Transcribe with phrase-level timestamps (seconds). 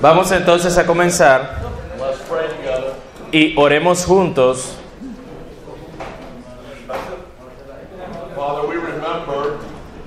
[0.00, 1.58] Vamos entonces a comenzar
[3.32, 4.76] y oremos juntos.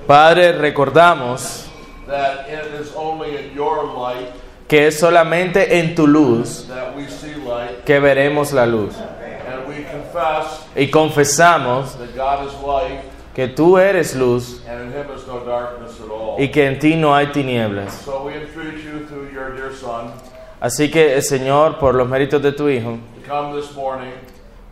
[0.06, 1.66] Padre, recordamos
[4.66, 6.66] que es solamente en tu luz
[7.84, 8.94] que veremos la luz.
[10.74, 11.96] Y confesamos
[13.38, 14.60] que tú eres luz
[16.38, 18.04] y que en ti no hay tinieblas.
[20.60, 22.98] Así que, Señor, por los méritos de tu Hijo,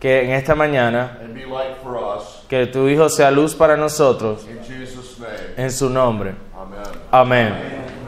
[0.01, 1.17] que en esta mañana,
[2.49, 4.45] que tu Hijo sea luz para nosotros,
[5.55, 6.35] en su nombre.
[7.09, 7.53] Amén.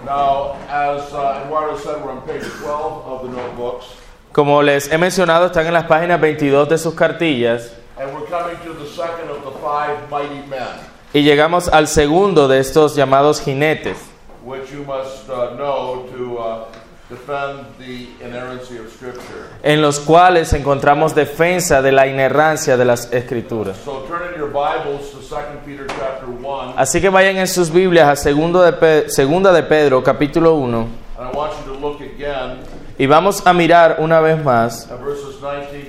[0.04, 3.86] Uh, Eduardo said, we're on page 12 of the notebooks,
[4.34, 8.56] Como les he mencionado, están en las páginas 22 de sus cartillas and we're coming
[8.64, 10.68] to the second of the five mighty men.
[11.14, 13.98] y llegamos al segundo de estos llamados jinetes.
[14.44, 16.68] which you must know to
[17.10, 19.48] defend the inerrancy of Scripture.
[19.64, 23.78] en los cuales encontramos defensa de la inerrancia de las escrituras.
[23.84, 27.70] So turn in your Bibles to 2 Peter chapter 1, Así que vayan en sus
[27.72, 30.78] Biblias a segundo de Pe- segunda de Pedro, capítulo 1,
[31.18, 32.60] and I want you to look again
[32.98, 35.89] y vamos a mirar una vez más at verses 19 to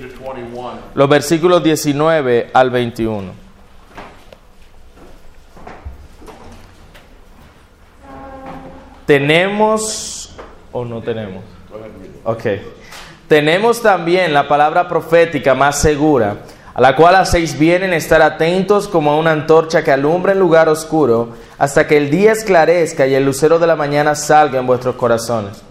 [0.93, 3.31] Los versículos 19 al 21.
[9.05, 10.35] Tenemos
[10.71, 11.43] o no tenemos.
[12.23, 12.43] Ok.
[13.27, 16.37] Tenemos también la palabra profética más segura,
[16.73, 20.39] a la cual hacéis bien en estar atentos como a una antorcha que alumbra en
[20.39, 24.67] lugar oscuro, hasta que el día esclarezca y el lucero de la mañana salga en
[24.67, 25.61] vuestros corazones.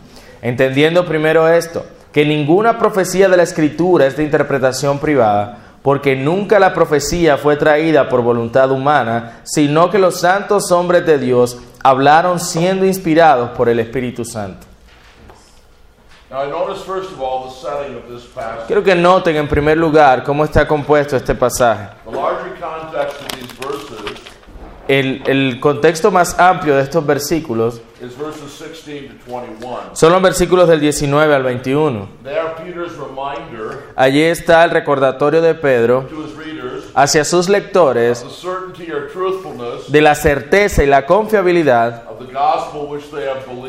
[0.42, 6.58] Entendiendo primero esto, que ninguna profecía de la Escritura es de interpretación privada, porque nunca
[6.58, 12.40] la profecía fue traída por voluntad humana, sino que los santos hombres de Dios hablaron
[12.40, 14.66] siendo inspirados por el Espíritu Santo.
[18.66, 21.88] Quiero que noten en primer lugar cómo está compuesto este pasaje.
[22.04, 24.20] The larger context of these verses
[24.90, 29.78] El, el contexto más amplio de estos versículos is verses 16 to 21.
[29.92, 32.08] son los versículos del 19 al 21.
[32.24, 36.08] They are Peter's reminder Allí está el recordatorio de Pedro
[36.94, 38.24] hacia sus lectores
[39.86, 42.04] de la certeza y la confiabilidad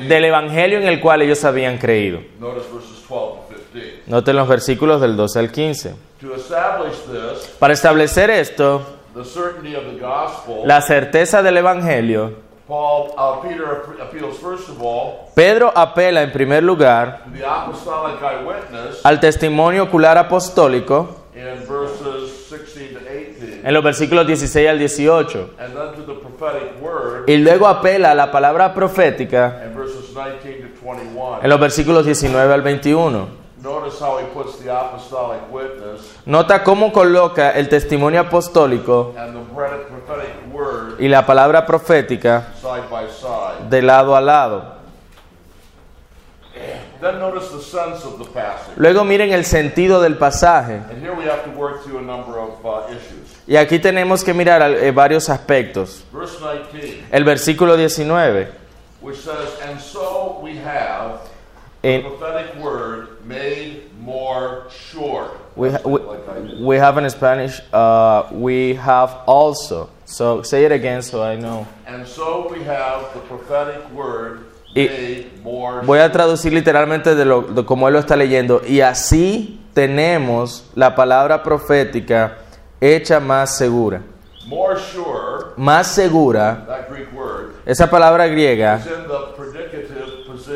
[0.07, 2.19] del evangelio en el cual ellos habían creído.
[2.39, 4.01] Notice verses 12 to 15.
[4.07, 5.95] Noten los versículos del 12 al 15.
[6.21, 12.33] To establish this, Para establecer esto, the certainty of the gospel, la certeza del evangelio,
[12.67, 17.45] Paul, uh, Peter appe- appeals first of all Pedro apela en primer lugar to the
[17.45, 24.69] apostolic eyewitness al testimonio ocular apostólico in verses 16 to 18, en los versículos 16
[24.69, 25.49] al 18.
[25.59, 30.13] and then to the prophetic word Y luego apela a la palabra profética in verses
[30.13, 31.39] 19 to 21.
[31.43, 33.40] en los versículos 19 al 21.
[33.61, 39.53] Notice how he puts the apostolic witness Nota cómo coloca el testimonio apostólico and the
[39.53, 43.69] prophetic prophetic word y la palabra profética side by side.
[43.69, 44.81] de lado a lado.
[47.01, 48.75] Then notice the sense of the passage.
[48.77, 50.75] Luego miren el sentido del pasaje.
[50.91, 52.59] And here we have to work through a number of
[52.91, 53.35] issues.
[53.47, 56.03] Y aquí tenemos que mirar eh, varios aspectos.
[56.13, 58.49] Verse 19, El versículo 19.
[59.01, 61.21] which says, And so we have
[61.81, 65.27] En- the prophetic word made more sure.
[65.55, 69.89] we, ha- we, Like we have in Spanish, uh, we have also.
[70.05, 71.65] So say it again so I know.
[71.87, 77.25] And so we have the prophetic word Y- made more Voy a traducir literalmente de,
[77.25, 78.61] lo, de como él lo está leyendo.
[78.67, 82.37] Y así tenemos la palabra profética
[82.79, 84.01] hecha más segura.
[84.47, 85.53] more sure.
[85.57, 88.81] Más segura, That Greek word esa palabra griega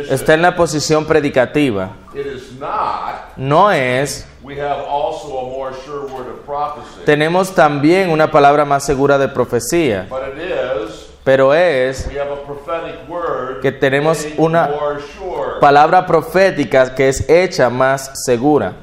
[0.10, 1.90] está en la posición predicativa.
[2.14, 2.35] It is
[2.66, 3.38] not.
[3.38, 7.04] No es, We have also a more sure word of prophecy.
[7.06, 11.08] tenemos también una palabra más segura de profecía, But it is.
[11.24, 14.68] pero es We have a prophetic word Que tenemos una
[15.18, 15.60] sure.
[15.60, 18.74] palabra profética que es hecha más segura.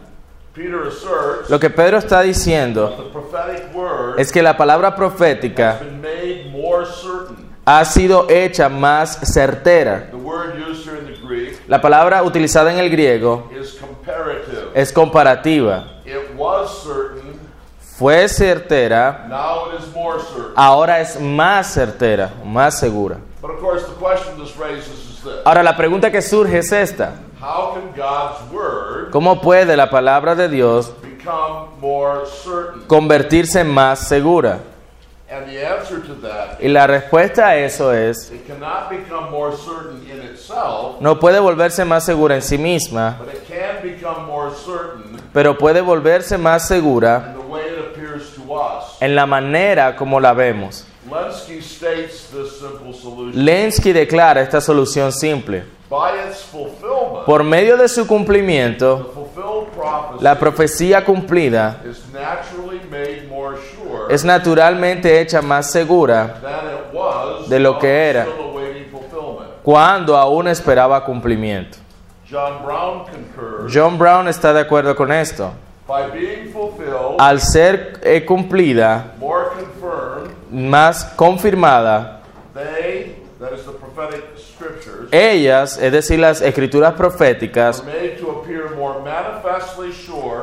[0.55, 3.11] Peter asserts Lo que Pedro está diciendo
[4.19, 5.79] es que la palabra profética
[7.65, 10.09] ha sido hecha más certera.
[10.11, 14.69] The word used here in the Greek La palabra utilizada en el griego is comparative.
[14.75, 16.03] es comparativa.
[16.05, 17.33] It was certain,
[17.97, 20.53] Fue certera, now it is more certain.
[20.55, 23.17] ahora es más certera, más segura.
[23.41, 26.71] But of course, the question this raises is this Ahora la pregunta que surge es
[26.73, 27.15] esta.
[27.41, 30.93] How can God's word ¿Cómo puede la palabra de Dios
[32.87, 34.59] convertirse más segura?
[36.61, 41.41] Y la respuesta a eso es, it cannot become more certain in itself, no puede
[41.41, 46.37] volverse más segura en sí misma, but it can become more certain pero puede volverse
[46.37, 48.97] más segura in the way it appears to us.
[49.01, 50.85] en la manera como la vemos.
[51.11, 53.45] Lenski states this simple solution.
[53.45, 55.65] Lenski declara esta solución simple.
[55.91, 62.03] By its fulfillment, Por medio de su cumplimiento, the fulfilled prophecy la profecía cumplida is
[62.13, 66.37] naturally made more sure es naturalmente hecha más segura
[67.47, 68.27] de lo que era.
[69.63, 71.79] cuando aún esperaba cumplimiento.
[73.73, 75.53] John Brown está de acuerdo con esto.
[77.19, 79.13] Al ser eh, cumplida,
[80.51, 82.21] más confirmada,
[85.11, 87.83] ellas, es decir, las escrituras proféticas,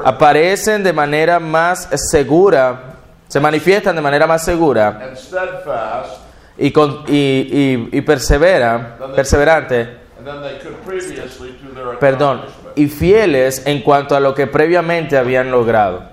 [0.03, 2.88] aparecen de manera más segura,
[3.29, 4.99] se manifiestan de manera más segura
[6.57, 9.97] y, con- y, y- y persevera, perseverante,
[11.99, 12.41] perdón,
[12.75, 16.03] y fieles en cuanto a lo que previamente habían logrado.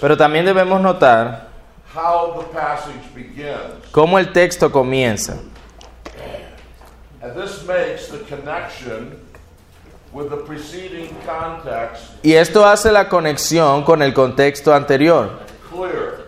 [0.00, 1.48] Pero también debemos notar
[1.94, 3.56] how the passage begins.
[3.92, 5.34] cómo el texto comienza.
[12.22, 15.30] Y esto hace la conexión con el contexto anterior.
[15.70, 16.26] clear.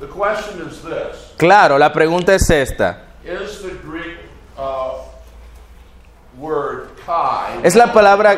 [0.00, 2.98] The question is this Claro, la pregunta es esta.
[3.24, 4.18] Is the Greek
[4.58, 4.98] uh,
[6.38, 8.36] word kai Es la palabra-?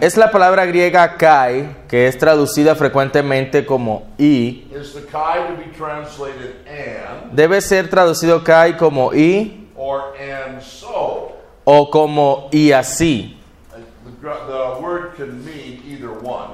[0.00, 4.68] Es la palabra griega kai, que es traducida frecuentemente como y.
[4.72, 10.62] Is the kai to be translated and Debe ser traducido kai como y or and
[10.62, 11.37] so?
[11.70, 13.38] O como y así.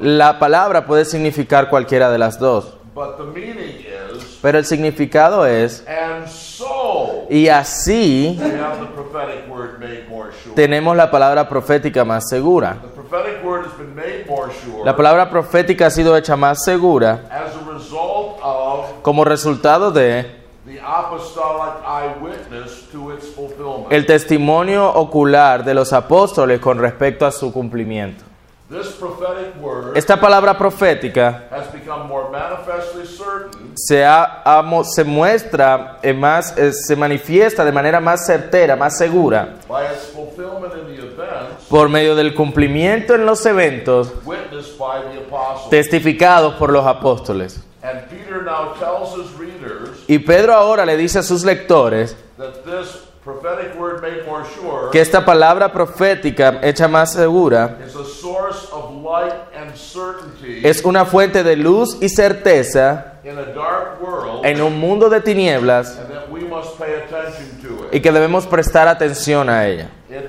[0.00, 5.46] La palabra puede significar cualquiera de las dos, but the meaning is pero el significado
[5.46, 5.87] es
[7.31, 8.38] y así
[10.56, 12.76] tenemos la palabra profética más segura.
[14.84, 20.43] La palabra profética ha sido hecha más segura as a result of como resultado de
[20.66, 23.83] the apostolic eyewitness to its fulfillment.
[23.94, 28.25] El testimonio ocular de los apóstoles con respecto a su cumplimiento.
[29.94, 36.56] Esta palabra profética has become more manifestly certain se, ha- ha se muestra, eh, más,
[36.56, 39.56] eh, se manifiesta de manera más certera, más segura,
[41.69, 44.12] por medio del cumplimiento en los eventos
[45.70, 47.61] testificados por los apóstoles.
[47.82, 52.17] and Peter now tells his readers Y Pedro ahora le dice a sus lectores
[53.25, 57.94] that this prophetic word made more sure que esta palabra profética hecha más segura is
[57.97, 63.44] a source of light and certainty es una fuente de luz y certeza in a
[63.55, 67.94] dark world en un mundo de tinieblas and that we must pay attention to it.
[67.94, 69.88] y que debemos prestar atención a ella.
[70.11, 70.29] Eh,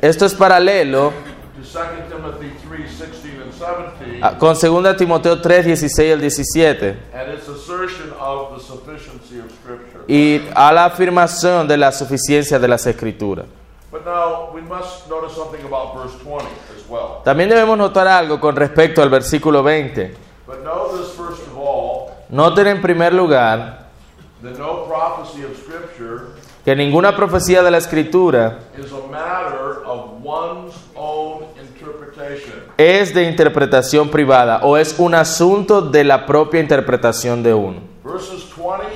[0.00, 1.12] Esto es paralelo
[1.56, 6.96] to 2 Timothy 3, 16 and 17, a- con 2 Timoteo 3, 16 al 17
[7.14, 9.95] and its assertion of the sufficiency of Scripture.
[10.08, 13.46] Y a la afirmación de la suficiencia de las escrituras.
[13.90, 17.22] But now we must notice something about verse 20 as well.
[17.24, 20.14] También debemos notar algo con respecto al versículo 20.
[20.46, 23.86] But notice first of all Noten en primer lugar
[24.42, 26.26] that no prophecy of Scripture
[26.64, 32.64] que ninguna profecía de la escritura is a matter of one's own interpretation.
[32.76, 37.80] es de interpretación privada o es un asunto de la propia interpretación de uno.
[38.04, 38.95] Verses 20 and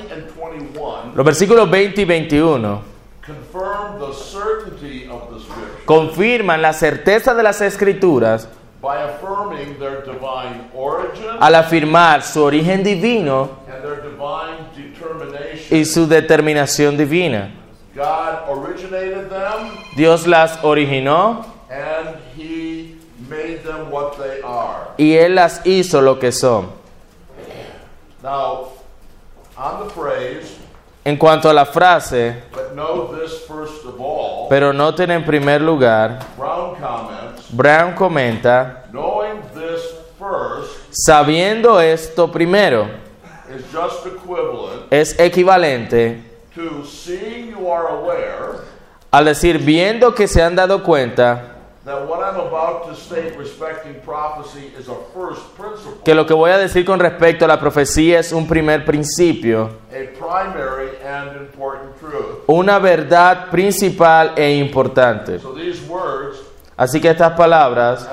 [1.15, 2.81] Los versículos 20 y 21
[3.25, 8.47] confirm the certainty of the Scripture confirman la certeza de las escrituras
[8.81, 15.77] by affirming their divine origin al afirmar su origen divino and their divine determination.
[15.77, 17.51] y su determinación divina.
[17.95, 22.95] God originated them Dios las originó and He
[23.29, 24.87] made them what they are.
[24.97, 26.69] y Él las hizo lo que son.
[28.23, 28.69] Now,
[29.57, 30.57] on the phrase,
[31.03, 32.43] En cuanto a la frase,
[33.97, 39.81] all, pero noten en primer lugar, Brown comments, Brown comenta, knowing this
[40.19, 42.87] first sabiendo esto primero,
[43.49, 44.05] is just
[44.91, 46.21] es equivalente
[46.53, 48.61] to you are aware
[49.11, 51.50] al decir, viendo que se han dado cuenta
[51.83, 56.33] that what I'm about to state respecting prophecy is a first principle, que lo que
[56.33, 61.41] voy a decir con respecto a la profecía es un primer principio, a primary and
[61.41, 62.43] important truth.
[62.47, 65.39] una verdad principal e importante.
[66.77, 68.07] Así que estas palabras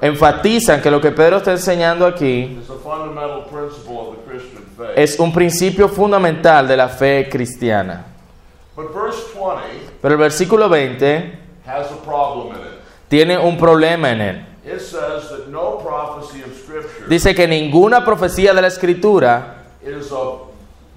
[0.00, 2.58] enfatizan que lo que Pedro está enseñando aquí
[4.96, 8.06] es un principio fundamental de la fe cristiana.
[8.74, 12.80] But verse 20 Pero el versículo 20 has a problem in it.
[13.08, 14.46] tiene un problema en él.
[14.64, 20.12] It says that no prophecy of Scripture Dice que ninguna profecía de la escritura is
[20.12, 20.50] of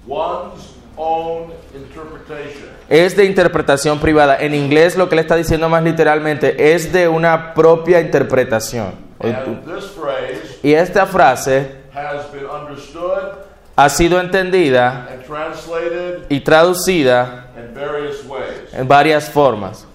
[0.06, 2.68] one's own interpretation.
[2.88, 4.36] es de interpretación privada.
[4.40, 9.06] En inglés lo que le está diciendo más literalmente es de una propia interpretación.
[9.18, 13.46] And this phrase Y esta frase has been understood
[13.76, 18.35] ha sido entendida and translated y traducida in various ways.
[18.76, 19.86] En varias formas.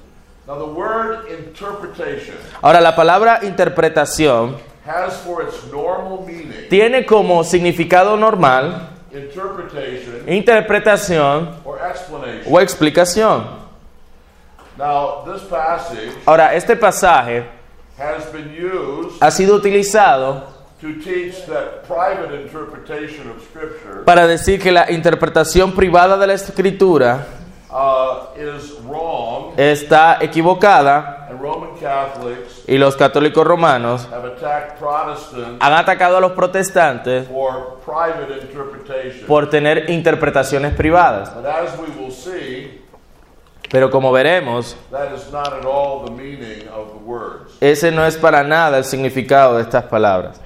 [0.48, 7.44] Now, the word interpretation Ahora, la palabra interpretación has for its normal meaning tiene como
[7.44, 12.52] significado normal interpretation interpretación or explanation.
[12.52, 13.62] o explicación.
[14.78, 17.46] Now, this passage Ahora, este pasaje
[17.98, 20.44] has been used ha sido utilizado
[20.82, 26.34] to teach that private interpretation of Scripture para decir que la interpretación privada de la
[26.34, 27.28] escritura
[29.58, 36.22] está equivocada and Roman Catholics y los católicos romanos have attacked Protestants han atacado a
[36.22, 39.26] los protestantes for private interpretation.
[39.28, 41.34] por tener interpretaciones privadas.
[41.34, 42.80] But as we will see,
[43.70, 47.54] Pero como veremos, that is not at all the meaning of the words.
[47.62, 50.42] ese no es para nada el significado de estas palabras.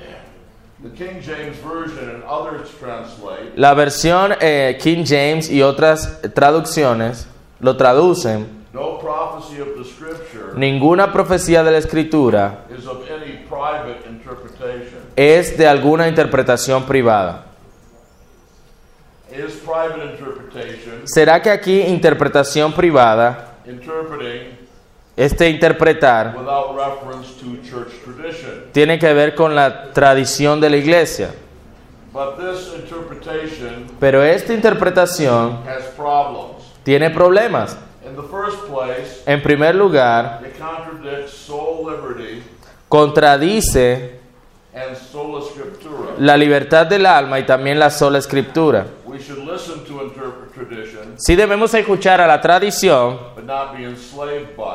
[3.55, 7.27] La versión eh, King James y otras traducciones
[7.59, 8.65] lo traducen.
[8.73, 14.99] no prophecy of the Scripture Ninguna profecía de la escritura is of any private interpretation.
[15.15, 17.45] es de alguna interpretación privada.
[19.31, 24.54] Is private interpretation ¿Será que aquí interpretación privada, interpreting
[25.17, 26.35] este interpretar,
[28.71, 31.33] tiene que ver con la tradición de la iglesia?
[33.99, 35.59] Pero esta interpretación
[36.83, 37.77] tiene problemas.
[39.25, 40.41] En primer lugar,
[42.87, 44.19] contradice
[46.19, 48.85] la libertad del alma y también la sola escritura.
[49.05, 53.19] We should listen to interpret tradition, Sí debemos escuchar a la tradición,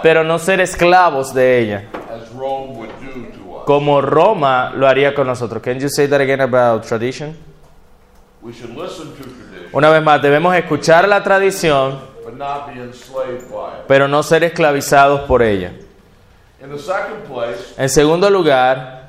[0.02, 1.84] pero no ser esclavos de ella,
[3.66, 5.62] como Roma lo haría con nosotros.
[5.62, 7.36] Can you say that again about tradition?
[8.42, 12.80] We should listen to tradition, Una vez más, debemos escuchar la tradición, but not be
[12.80, 13.86] enslaved by it.
[13.86, 15.72] pero no ser esclavizados por ella.
[16.62, 18.99] In the second place, En segundo lugar,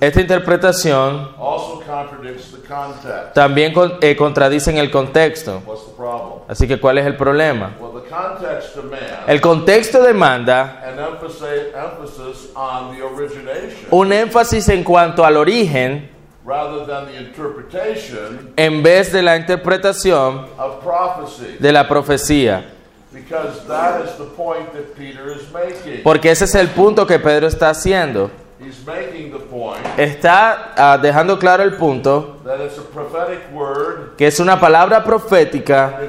[0.00, 3.34] esta interpretación also contradicts the context.
[3.34, 5.62] también eh, contradice en el contexto.
[5.66, 6.40] What's the problem?
[6.48, 7.76] Así que, ¿cuál es el problema?
[7.78, 14.68] Well, the context demands El contexto demanda an emphasis, emphasis on the origination un énfasis
[14.68, 16.10] en cuanto al origen
[16.44, 22.64] rather than the interpretation en vez de la interpretación of prophecy, de la profecía.
[23.12, 26.02] because that is the point that Peter is making.
[26.02, 28.30] Porque ese es el punto que Pedro está haciendo.
[28.72, 34.16] He's making the point Está ah, dejando claro el punto that it's a prophetic word,
[34.16, 36.00] que es una palabra profética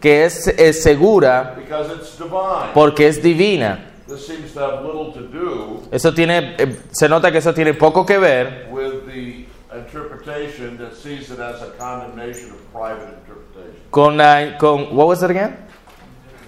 [0.00, 2.72] que es, es segura because it's divine.
[2.74, 3.86] porque es divina.
[4.06, 7.72] This seems to have little to do Eso tiene, eh, se nota que eso tiene
[7.72, 13.80] poco que ver with the interpretation that sees it as a condemnation of private interpretation.
[13.90, 15.56] con la, con, what was it again?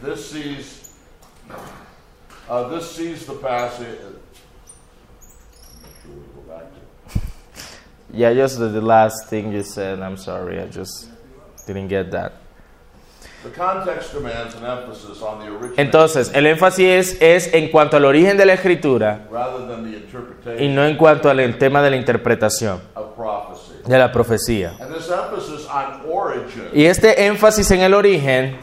[0.03, 0.95] This sees,
[2.51, 3.99] uh, this sees the passage.
[5.83, 7.21] Make sure we go back to.
[8.15, 10.01] Yeah, just the, the last thing you said.
[10.01, 11.09] I'm sorry, I just
[11.67, 12.33] didn't get that.
[13.43, 17.99] The context demands an emphasis on the original Entonces, el énfasis es, es en cuanto
[17.99, 19.27] al origen de la escritura
[20.59, 22.81] y no en cuanto al tema de la interpretación
[23.87, 24.75] de la profecía.
[24.81, 28.57] And this emphasis on origin Y este énfasis en el origen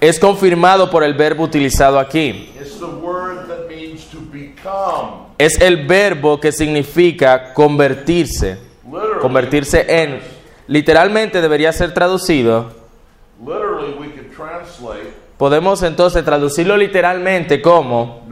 [0.00, 2.52] es confirmado por el verbo utilizado aquí.
[2.58, 4.55] It's the word that means to become.
[5.38, 8.58] Es el verbo que significa convertirse,
[9.20, 10.20] convertirse en.
[10.68, 12.86] Literalmente debería ser traducido.
[13.44, 18.22] literally we could translate Podemos entonces traducirlo literalmente como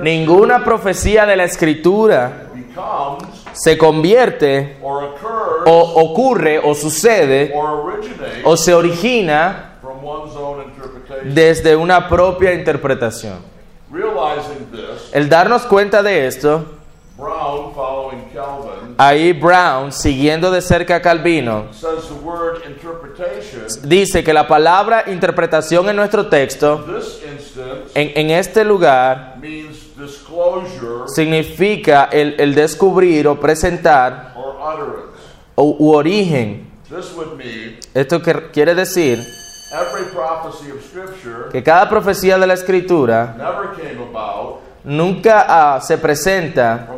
[0.00, 2.46] ninguna profecía de la escritura
[3.52, 7.52] se convierte o ocurre o sucede
[8.44, 9.72] o se origina
[11.24, 13.40] desde una propia interpretación.
[14.72, 16.64] This, El darnos cuenta de esto,
[17.16, 22.62] Brown, following Calvin, ahí Brown, siguiendo de cerca a Calvino, says the word
[23.82, 29.94] dice que la palabra interpretación en nuestro texto, this instance, en, en este lugar, means
[29.96, 35.12] disclosure significa el, el descubrir o presentar or utterance.
[35.56, 36.70] u, u origen.
[36.88, 39.18] This would mean Esto que quiere decir
[39.72, 44.11] every prophecy of Scripture que cada profecía de la escritura never came about
[44.84, 46.88] nunca ah, se presenta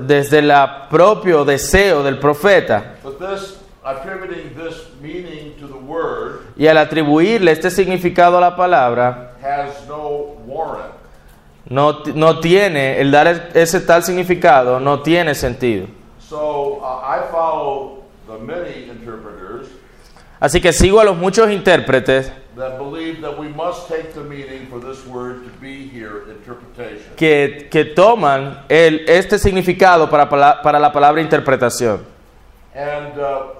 [0.00, 0.52] desde el
[0.90, 2.94] propio deseo del profeta.
[6.56, 9.32] Y al atribuirle este significado a la palabra,
[9.88, 10.36] no
[11.70, 15.86] no, ti- no tiene, el dar ese tal significado no tiene sentido.
[16.18, 19.68] So uh, I follow the many interpreters
[20.40, 24.66] Así que sigo a los muchos intérpretes that believe that we must take the meaning
[24.68, 27.07] for this word to be here, interpretation.
[27.18, 32.00] Que, que toman el, este significado para la palabra interpretación.
[32.74, 33.54] And uh,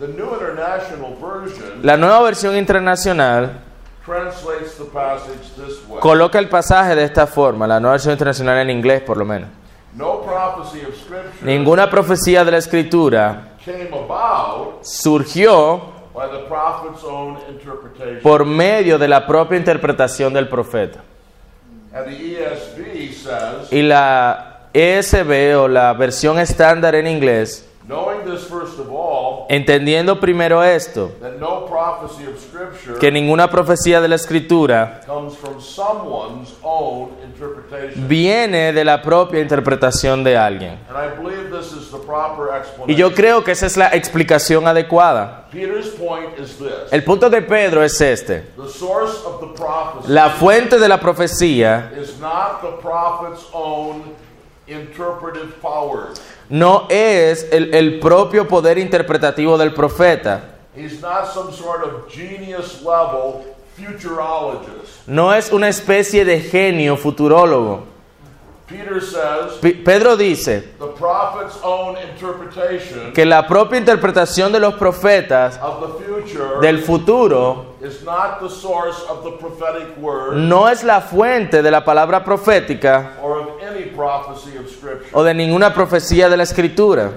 [0.00, 3.60] the New International Version La nueva versión internacional
[4.04, 6.00] translates the passage this way.
[6.00, 9.48] coloca el pasaje de esta forma, la nueva versión internacional en inglés por lo menos.
[9.94, 17.04] No prophecy of Scripture Ninguna profecía de la escritura came about surgió by the prophet's
[17.04, 18.20] own interpretation.
[18.20, 21.02] por medio de la propia interpretación del profeta.
[21.02, 21.79] And the ESV says,
[23.70, 30.20] Y la ESB o la versión estándar en inglés, knowing this first of all, entendiendo
[30.20, 31.10] primero esto,
[32.98, 35.00] que ninguna profecía de la escritura
[37.96, 40.78] viene de la propia interpretación de alguien.
[42.86, 45.48] Y yo creo que esa es la explicación adecuada.
[46.90, 48.50] El punto de Pedro es este.
[50.06, 51.92] La fuente de la profecía
[56.48, 60.59] no es el, el propio poder interpretativo del profeta.
[60.80, 63.44] He's not some sort of genius level
[63.76, 65.06] futurologist.
[65.06, 67.84] No es una especie de genio futurólogo.
[68.66, 74.74] Peter says P- Pedro dice the prophet's own interpretation que la propia interpretación de los
[74.74, 80.68] profetas of the future del futuro is not the source of the prophetic word no
[80.68, 85.10] es la fuente de la palabra profética or of any prophecy of Scripture.
[85.14, 87.10] o de ninguna profecía de la escritura.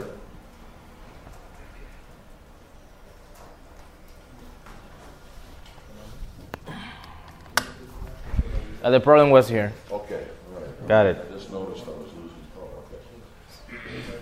[8.83, 9.71] Uh, the problem was here.
[9.89, 10.87] Okay, right.
[10.87, 11.17] Got it.
[11.17, 12.31] I just noticed I was losing.
[12.59, 14.13] Oh, okay.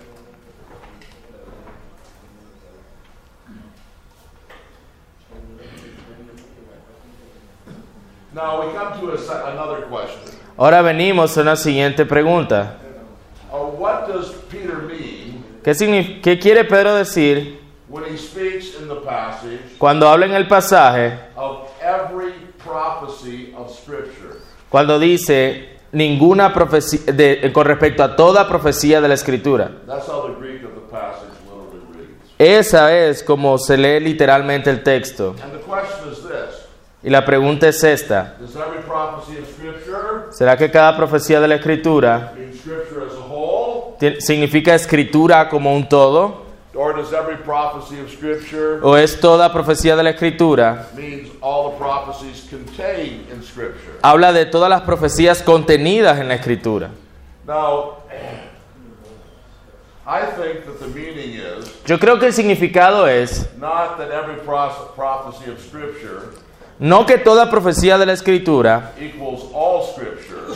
[8.34, 10.20] Now we come to a, another question.
[10.56, 12.78] Ahora venimos a una siguiente pregunta.
[13.52, 18.88] Uh, what does Peter mean ¿Qué, signif- qué quiere Pedro decir when he speaks in
[18.88, 24.41] the passage cuando habla en el pasaje, of every prophecy of Scripture?
[24.72, 29.70] Cuando dice ninguna profecía, de- con respecto a toda profecía de la escritura?
[32.38, 35.34] Esa es como se lee literalmente el texto.
[37.04, 38.36] Y la pregunta es esta.
[40.30, 42.32] ¿Será que cada profecía de la escritura
[44.20, 46.41] significa escritura como un todo?
[46.74, 50.86] Or does every prophecy of Scripture ¿O es toda profecía de la escritura?
[50.96, 53.98] means all the prophecies contained in Scripture?
[54.02, 56.90] Habla de todas las profecías contenidas en la escritura.
[57.46, 57.98] Now,
[60.06, 64.36] I think that the meaning is Yo creo que el significado es not that every
[64.42, 66.30] prophecy of Scripture
[66.82, 68.90] no que toda profecía de la escritura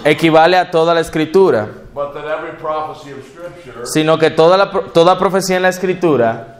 [0.04, 4.70] equivale a toda la escritura, but that every prophecy of Scripture sino que toda, la,
[4.92, 6.58] toda profecía en la escritura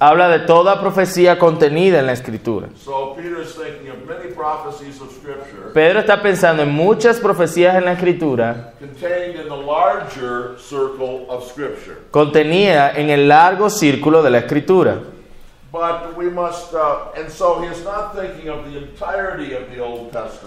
[0.00, 2.68] habla de toda profecía contenida en la escritura.
[2.76, 7.84] So Peter's thinking of many prophecies of Scripture Pedro está pensando en muchas profecías en
[7.84, 11.98] la escritura contained in the larger circle of Scripture.
[12.10, 14.98] contenida en el largo círculo de la escritura.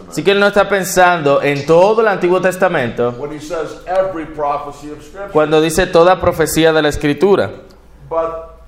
[0.09, 4.25] Así que él no está pensando en todo el Antiguo Testamento when he says every
[4.25, 5.31] prophecy of Scripture.
[5.31, 7.51] cuando dice toda profecía de la escritura.
[8.09, 8.61] But,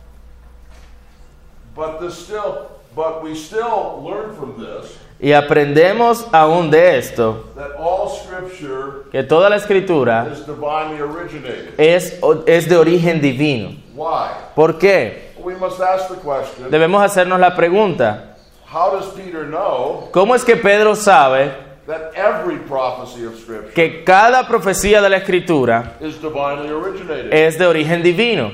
[1.76, 7.72] but this still, but we still learn from this Y aprendemos aún de esto, that
[7.80, 11.74] all Scripture que toda la escritura is divinely originated.
[11.78, 13.72] es, es de origen divino.
[13.96, 14.30] Why?
[14.54, 15.33] ¿Por qué?
[15.44, 18.36] We must ask the question: Debemos hacernos la pregunta,
[18.72, 21.52] How does Peter know ¿cómo es que Pedro sabe
[21.86, 27.32] that every prophecy of Scripture que cada profecía de la escritura is divinely originated?
[27.34, 28.52] es de origen divino?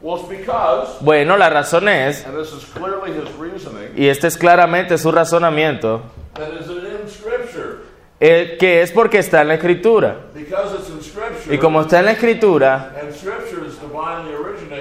[0.00, 4.26] Well, it's because, Bueno, la razón es, and this is clearly his reasoning, y este
[4.26, 6.02] es claramente su razonamiento,
[6.34, 7.76] that is in Scripture.
[8.18, 10.16] eh, que es porque está en la escritura.
[10.34, 12.92] Because it's in Scripture, Y como está en la escritura,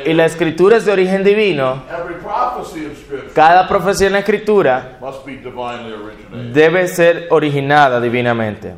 [0.06, 1.84] y la escritura es de origen divino,
[3.34, 4.98] cada profecía en la escritura
[6.54, 8.76] debe ser originada divinamente.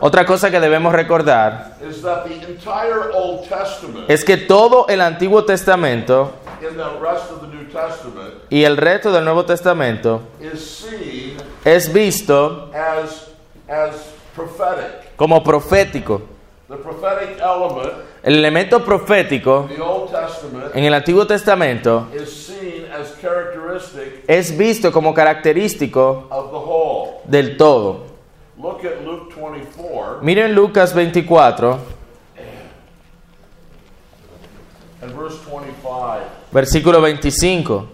[0.00, 1.76] Otra cosa que debemos recordar
[4.08, 6.32] es que todo el Antiguo Testamento
[8.48, 10.22] y el resto del Nuevo Testamento
[11.64, 13.28] es visto as,
[13.68, 13.94] as
[14.34, 15.07] prophetic.
[15.18, 16.22] Como profético.
[18.22, 19.68] El elemento profético
[20.74, 22.08] en el Antiguo Testamento
[24.26, 26.28] es visto como característico
[27.24, 28.06] del todo.
[28.60, 31.78] Look at Luke 24 Miren Lucas 24,
[35.00, 36.18] and verse 25.
[36.50, 37.86] versículo 25.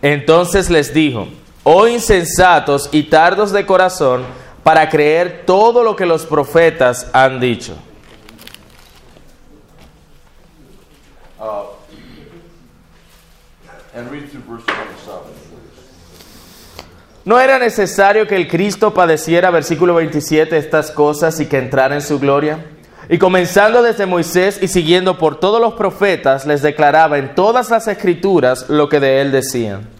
[0.00, 1.28] Entonces les dijo,
[1.62, 4.24] oh insensatos y tardos de corazón
[4.66, 7.76] para creer todo lo que los profetas han dicho.
[13.94, 16.84] And read through verse 27, please.
[17.24, 22.02] ¿No era necesario que el Cristo padeciera, versículo 27, estas cosas y que entrara en
[22.02, 22.66] su gloria?
[23.08, 27.86] Y comenzando desde Moisés y siguiendo por todos los profetas, les declaraba en todas las
[27.86, 29.95] escrituras lo que de él decían.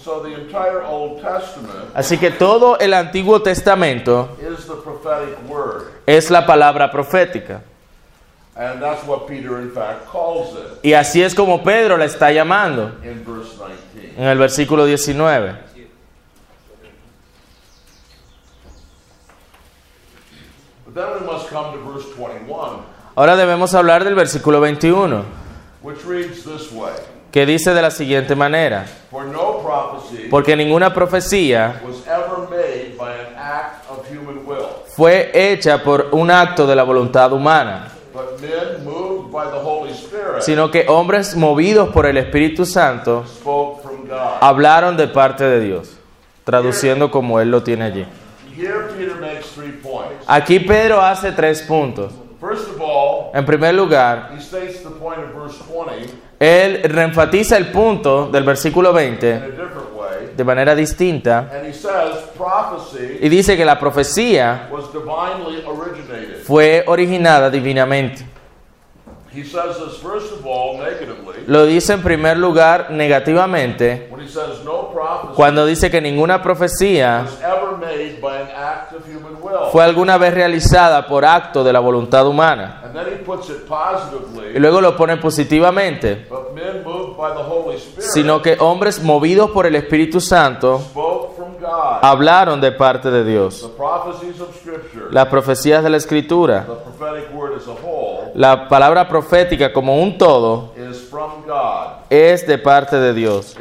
[0.00, 5.88] So the entire Old Testament Así que todo el Antiguo Testamento is the prophetic word.
[6.06, 7.62] es la palabra profética.
[8.56, 12.32] And that's what Peter, in fact, calls it Y así es como Pedro la está
[12.32, 13.56] llamando in verse
[13.94, 14.14] 19.
[14.16, 15.56] en el versículo 19.
[20.84, 22.82] But then we must come to verse 21,
[23.16, 25.24] Ahora debemos hablar del versículo 21,
[25.82, 26.94] which reads this way
[27.30, 28.86] que dice de la siguiente manera,
[30.30, 31.80] porque ninguna profecía
[34.96, 37.88] fue hecha por un acto de la voluntad humana,
[40.40, 43.24] sino que hombres movidos por el Espíritu Santo
[44.40, 45.98] hablaron de parte de Dios,
[46.44, 48.06] traduciendo como él lo tiene allí.
[50.26, 52.12] Aquí Pedro hace tres puntos.
[53.34, 54.30] En primer lugar,
[56.40, 59.32] he states the point of verse 20 él reenfatiza el punto del versículo in 20
[59.32, 61.50] a different way, de manera distinta.
[63.20, 64.68] Y dice que la profecía
[66.44, 68.24] fue originada divinamente.
[68.24, 69.27] He says this first of all negatively
[71.46, 74.08] Lo dice en primer lugar negativamente
[75.34, 79.70] cuando dice que ninguna profecía was ever made by an act of human will.
[79.72, 82.82] fue alguna vez realizada por acto de la voluntad humana.
[82.84, 87.30] And then he puts it Y positively, luego lo pone positivamente, but men moved by
[87.34, 92.00] the Holy Spirit sino que hombres movidos por el Espíritu Santo spoke from God.
[92.02, 93.70] hablaron de parte de Dios.
[95.10, 100.00] Las profecías de la Escritura, the prophetic word as a whole, la palabra profética como
[100.00, 102.04] un todo, is from God.
[102.10, 103.56] es de parte de Dios,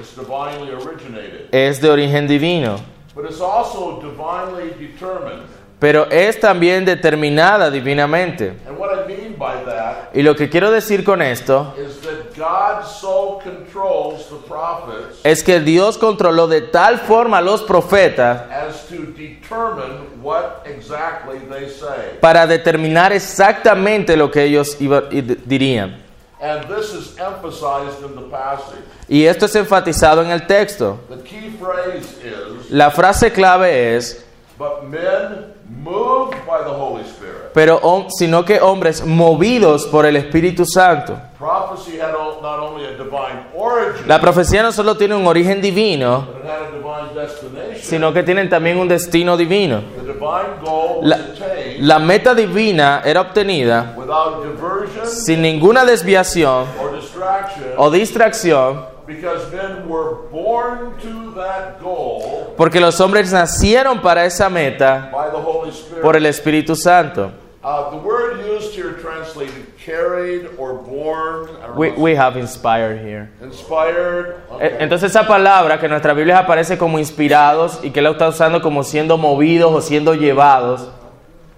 [1.52, 2.76] es de origen divino,
[3.16, 5.44] But it's also divinely determined.
[5.80, 8.54] pero es también determinada divinamente.
[8.68, 12.00] And what I mean by that Y lo que quiero decir con esto is
[12.38, 17.62] that God so controls the prophets es que Dios controló de tal forma a los
[17.64, 22.18] profetas as to determine what exactly they say.
[22.22, 26.04] para determinar exactamente lo que ellos dirían.
[26.40, 28.84] And this is emphasized in the passage.
[29.10, 31.00] Y esto es enfatizado en el texto.
[31.10, 34.24] The key phrase is, La frase clave es,
[34.56, 35.57] but men
[35.88, 37.52] moved by the Holy Spirit.
[37.54, 41.18] pero sino que hombres movidos por el Espíritu Santo.
[41.38, 46.28] Prophecy had not only a divine origin, La profecía no solo tiene un origen divino,
[46.28, 47.82] but it had a divine destination.
[47.82, 49.82] sino que tienen también un destino divino.
[49.98, 55.86] The divine goal was La, attained la meta divina era obtenida without diversion sin ninguna
[55.86, 63.32] desviación or distraction o distracción, because men were born to that goal porque los hombres
[63.32, 66.02] nacieron para esa meta by the Holy Spirit.
[66.04, 67.32] por el Espíritu Santo.
[67.64, 73.30] Uh, the word used here translated carried or born, We, we have inspired here.
[73.42, 74.36] inspired.
[74.52, 74.78] E- Okay.
[74.80, 78.62] Entonces esa palabra que en nuestra Biblia aparece como inspirados y que él está usando
[78.62, 80.88] como siendo movidos o siendo llevados,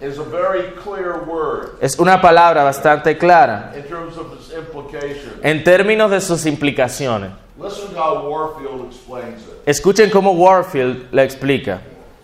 [0.01, 5.63] is a very clear word es una palabra bastante clara in terms of its en
[5.63, 7.31] términos de sus implicaciones.
[7.61, 9.53] Listen how Warfield explains it.
[9.65, 11.81] Escuchen cómo Warfield la explica.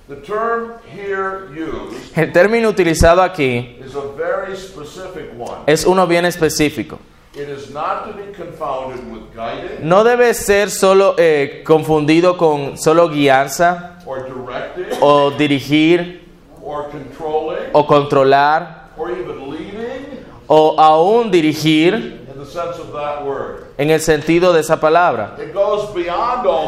[0.08, 5.64] The term here used El término utilizado aquí is a very specific one.
[5.68, 7.00] es uno bien específico.
[7.34, 12.78] It is not to be confounded with guiding No debe ser solo eh, confundido con
[12.78, 16.22] solo guianza or directing o dirigir
[16.64, 18.85] or controlling o controlar
[20.47, 22.25] o aún dirigir
[23.77, 25.36] en el sentido de esa palabra,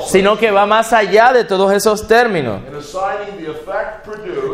[0.08, 2.62] sino que va más allá de todos esos términos,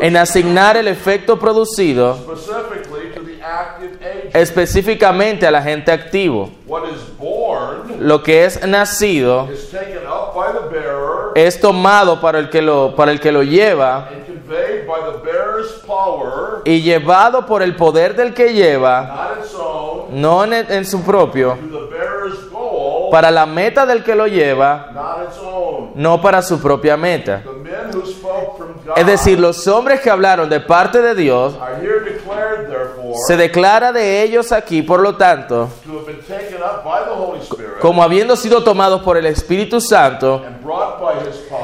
[0.00, 2.16] en asignar el efecto producido
[4.32, 6.50] específicamente al agente activo.
[7.98, 9.48] Lo que es nacido
[11.34, 15.18] es tomado para el que lo, para el que lo lleva and conveyed by the
[15.24, 15.83] bearer's power,
[16.64, 19.34] y llevado por el poder del que lleva,
[20.10, 21.58] no en, en su propio,
[23.10, 24.92] para la meta del que lo lleva,
[25.94, 27.42] no para su propia meta.
[28.96, 31.56] Es decir, los hombres que hablaron de parte de Dios,
[33.26, 35.68] se declara de ellos aquí, por lo tanto,
[37.80, 40.42] como habiendo sido tomados por el Espíritu Santo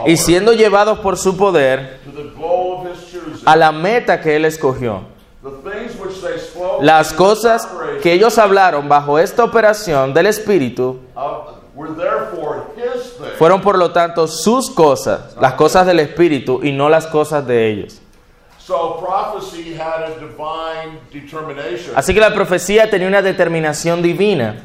[0.06, 3.29] y siendo llevados por su poder to the goal of His choosing.
[3.44, 5.02] A la meta que Él escogió.
[6.80, 7.68] Las cosas
[8.02, 11.00] que ellos hablaron bajo esta operación del Espíritu
[13.38, 17.68] fueron por lo tanto sus cosas, las cosas del Espíritu y no las cosas de
[17.70, 18.00] ellos.
[18.58, 24.62] So prophecy had a divine determination Así que la profecía tenía una determinación divina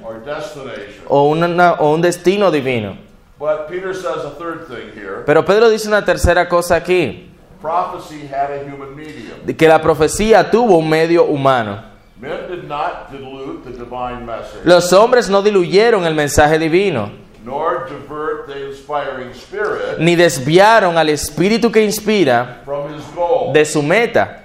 [1.07, 2.97] o, una- o un destino divino.
[3.39, 5.23] But Peter says a third thing here.
[5.25, 7.24] Pero Pedro dice una tercera cosa aquí,
[7.65, 9.43] Prophecy had a human medium.
[9.43, 11.81] de que la profecía tuvo un medio humano.
[12.21, 17.09] Men did not dilute the divine message, Los hombres no diluyeron el mensaje divino,
[17.43, 23.51] nor divert the inspiring spirit ni desviaron al espíritu que inspira from his goal.
[23.51, 24.43] de su meta.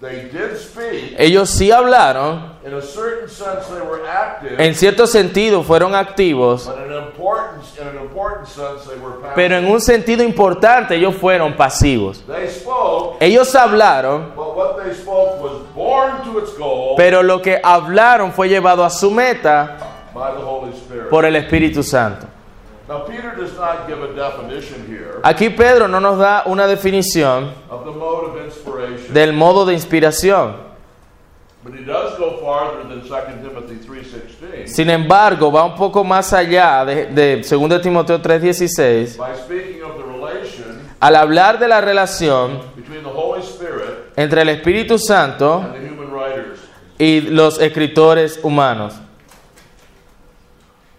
[0.00, 1.14] They did speak.
[1.18, 6.68] Ellos sí hablaron, In a certain sense, they were active, en cierto sentido fueron activos,
[7.76, 9.34] but in, important, in an important sense, they were passive.
[9.34, 12.22] pero en un sentido importante ellos fueron pasivos.
[12.26, 17.40] They spoke, Ellos hablaron, but what they spoke was born to its goal pero lo
[17.40, 19.76] que hablaron fue llevado a su meta
[21.10, 22.26] por el Espíritu Santo.
[22.88, 27.54] Now, Peter does not give a definition here Aquí Pedro no nos da una definición
[29.12, 30.72] del modo de inspiración.
[34.66, 39.96] Sin embargo, va un poco más allá de, de 2 Timoteo 3:16 by speaking of
[39.96, 42.60] the relation al hablar de la relación
[44.16, 45.64] entre el Espíritu Santo
[46.96, 48.94] y los escritores humanos.
[48.94, 50.91] Peter speaks of the agency of the Spirit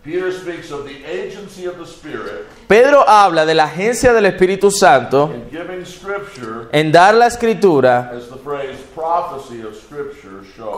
[2.68, 8.12] Pedro habla de la agencia del Espíritu Santo in giving Scripture, en dar la escritura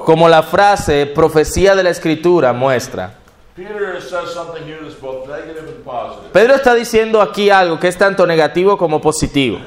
[0.05, 3.15] como la frase profecía de la escritura muestra.
[3.55, 6.33] Peter says something here that's both negative and positive.
[6.33, 9.59] Pedro está diciendo aquí algo que es tanto negativo como positivo.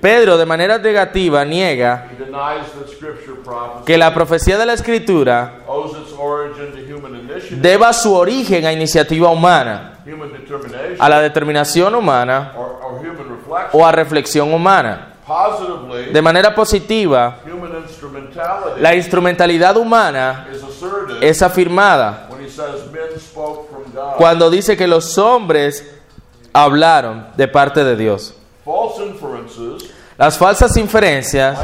[0.00, 2.10] Pedro de manera negativa niega
[3.86, 5.60] que la profecía de la escritura
[7.60, 9.98] deba su origen a iniciativa humana,
[10.98, 12.52] a la determinación humana
[13.72, 15.08] o a reflexión humana.
[16.12, 17.38] De manera positiva,
[18.78, 20.46] la instrumentalidad humana
[21.20, 22.28] es afirmada
[24.18, 25.90] cuando dice que los hombres
[26.52, 28.34] hablaron de parte de Dios.
[30.16, 31.58] Las falsas inferencias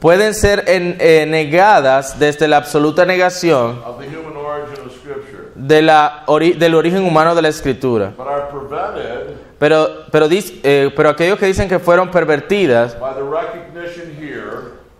[0.00, 5.44] pueden ser en- eh, negadas desde la absoluta negación of the human origin of Scripture,
[5.54, 8.12] de la ori- del origen humano de la escritura.
[8.16, 12.96] but are prevented Pero, pero, eh, pero aquellos que dicen que fueron pervertidas,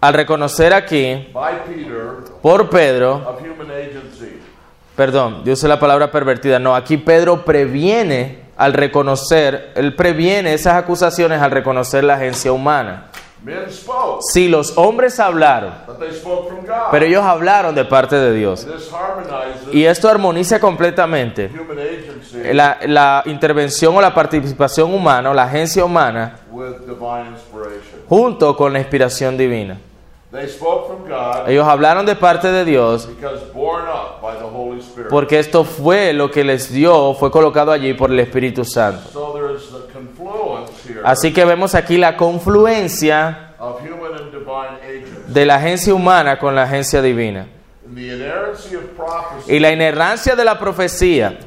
[0.01, 1.29] al reconocer aquí
[2.43, 3.37] por Pedro,
[4.95, 10.75] perdón, yo usé la palabra pervertida, no, aquí Pedro previene al reconocer, él previene esas
[10.75, 13.11] acusaciones al reconocer la agencia humana.
[14.33, 15.73] Si los hombres hablaron,
[16.91, 18.67] pero ellos hablaron de parte de Dios.
[19.73, 21.51] Y esto armoniza completamente
[22.53, 28.01] la, la intervención o la participación humana o la agencia humana with divine inspiration.
[28.09, 29.79] junto con la inspiración divina.
[30.37, 34.45] They spoke from God Ellos hablaron de parte de Dios because borne up by the
[34.45, 35.09] Holy Spirit.
[35.09, 39.09] porque esto fue lo que les dio, fue colocado allí por el Espíritu Santo.
[39.13, 44.31] So there is the confluence here Así que vemos aquí la confluencia of human and
[44.33, 45.33] divine agents.
[45.33, 47.47] de la agencia humana con la agencia divina.
[49.47, 51.39] Y la inerrancia de la profecía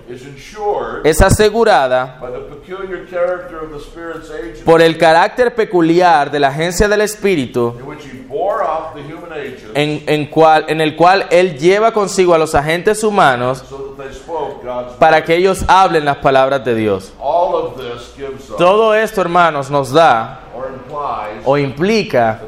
[1.04, 6.40] es asegurada by the peculiar character of the Spirit's agent, por el carácter peculiar de
[6.40, 10.66] la agencia del Espíritu in which He bore off the human agents, en, en cual,
[10.68, 14.94] en el cual Él lleva consigo a los agentes humanos so that they spoke God's
[14.96, 17.14] para que ellos hablen las palabras de Dios.
[17.20, 22.42] All of this gives us, Todo esto, hermanos, nos da or implies, o implica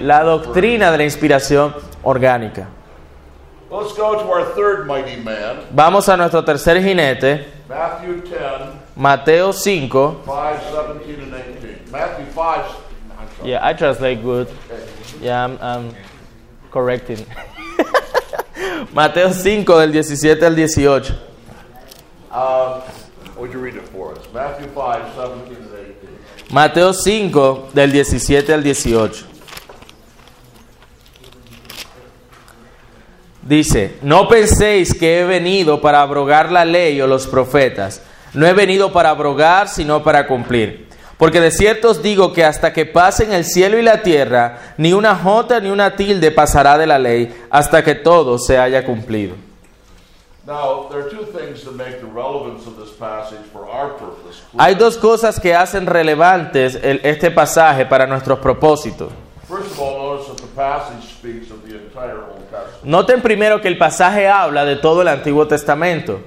[0.00, 2.68] la doctrina de la inspiración orgánica.
[3.70, 8.36] Let's go to our third mighty man, Vamos a nuestro tercer jinete, Matthew 10,
[8.96, 10.24] Mateo 5.
[10.26, 11.92] 5, 17, and 18.
[11.92, 12.64] Matthew 5.
[13.16, 13.50] I'm sorry.
[13.50, 14.48] Yeah, I translate good.
[15.20, 15.94] Yeah, I'm, I'm
[16.70, 17.26] correcting.
[18.94, 21.12] Mateo 5 del 17 al 18.
[22.32, 22.82] Um,
[23.36, 24.26] would you read it for us?
[24.32, 26.52] Matthew 5, 17, and 18.
[26.52, 29.26] Mateo 5 del 17 al 18.
[33.42, 38.02] Dice, no penséis que he venido para abrogar la ley o los profetas.
[38.32, 40.89] No he venido para abrogar, sino para cumplir.
[41.20, 44.92] Porque de cierto os digo que hasta que pasen el cielo y la tierra, ni
[44.94, 49.36] una jota ni una tilde pasará de la ley, hasta que todo se haya cumplido.
[50.46, 54.40] Now, there are two things that make the relevance of this passage for our purpose
[54.50, 54.66] clear.
[54.66, 59.12] Hay dos cosas que hacen relevantes el- este pasaje para nuestros propósitos.
[59.46, 62.84] First of all, notice that the passage speaks of the entire Old Testament.
[62.84, 66.20] Noten primero que el pasaje habla de todo el Antiguo Testamento.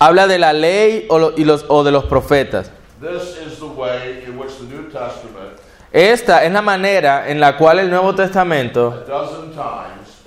[0.00, 2.70] Habla de la ley o, lo- y los, o de los profetas.
[3.00, 5.56] This is the way in which the New Testament,
[5.92, 9.04] Esta es la manera en la cual el Nuevo Testamento,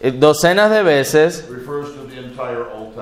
[0.01, 1.45] eh, docenas de veces,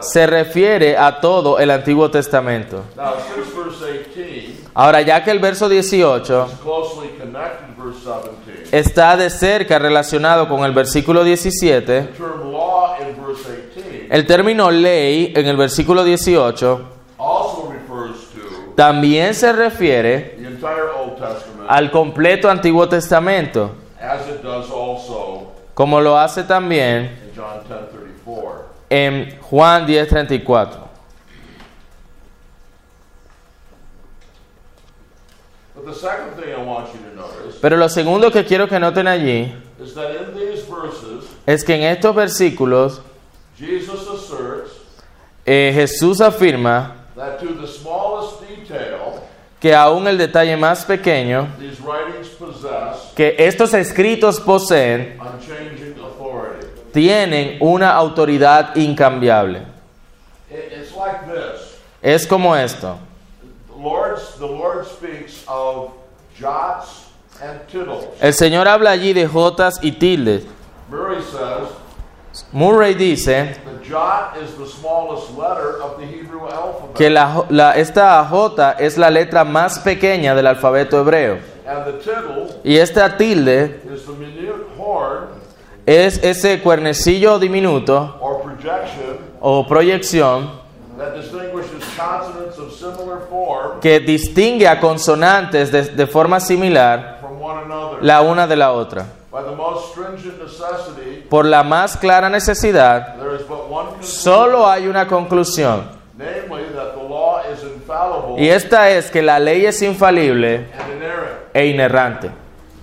[0.01, 2.83] se refiere a todo el Antiguo Testamento.
[2.95, 7.99] Now, since verse 18 Ahora, ya que el verso 18 is closely connected to verse
[8.03, 13.43] 17, está de cerca relacionado con el versículo 17, the term law in verse
[13.75, 16.81] 18 el término ley en el versículo 18
[17.17, 20.37] also refers to también se refiere
[21.67, 23.75] al completo Antiguo Testamento,
[25.73, 28.63] como lo hace también in John 10:34.
[28.89, 30.89] en Juan 10:34.
[35.75, 38.79] But the second thing I want you to notice Pero lo segundo que quiero que
[38.79, 39.53] noten allí
[41.45, 43.01] es que en estos versículos
[45.45, 49.21] eh, Jesús afirma that to the smallest detail,
[49.59, 55.17] que aún el detalle más pequeño, these writings possess que estos escritos poseen,
[56.93, 59.63] tienen una autoridad incambiable.
[60.49, 61.77] It- It's like this.
[62.01, 62.97] Es como esto.
[63.75, 65.91] The Lord, the Lord speaks of
[66.39, 67.07] jots
[67.41, 68.05] and tittles.
[68.21, 70.43] El Señor habla allí de jotas y tildes.
[72.51, 73.55] Murray dice
[76.95, 81.37] que la, jo- la- esta J es la letra más pequeña del alfabeto hebreo.
[82.63, 83.79] Y esta tilde
[85.85, 88.15] es ese cuernecillo diminuto
[89.41, 90.49] o proyección
[90.97, 97.41] that distinguishes consonants of similar form que distingue a consonantes de, de forma similar from
[97.41, 97.99] one another.
[98.03, 99.05] la una de la otra.
[99.31, 104.03] By the most stringent necessity, Por la más clara necesidad, there is but one conclusion,
[104.21, 105.83] solo hay una conclusión.
[106.17, 110.65] namely that the law is infallible Y esta es que la ley es infalible
[111.53, 112.27] e inerrante.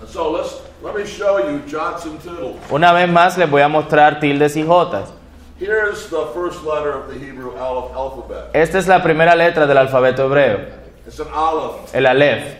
[0.00, 2.56] And so let's let me show you jots and tittles.
[2.70, 5.10] Una vez más les voy a mostrar tildes y jotas.
[5.58, 8.50] Here's the first letter of the Hebrew aleph alphabet.
[8.54, 10.60] Esta es la primera letra del alfabeto hebreo,
[11.06, 11.92] It's an aleph.
[11.94, 12.56] el Aleph.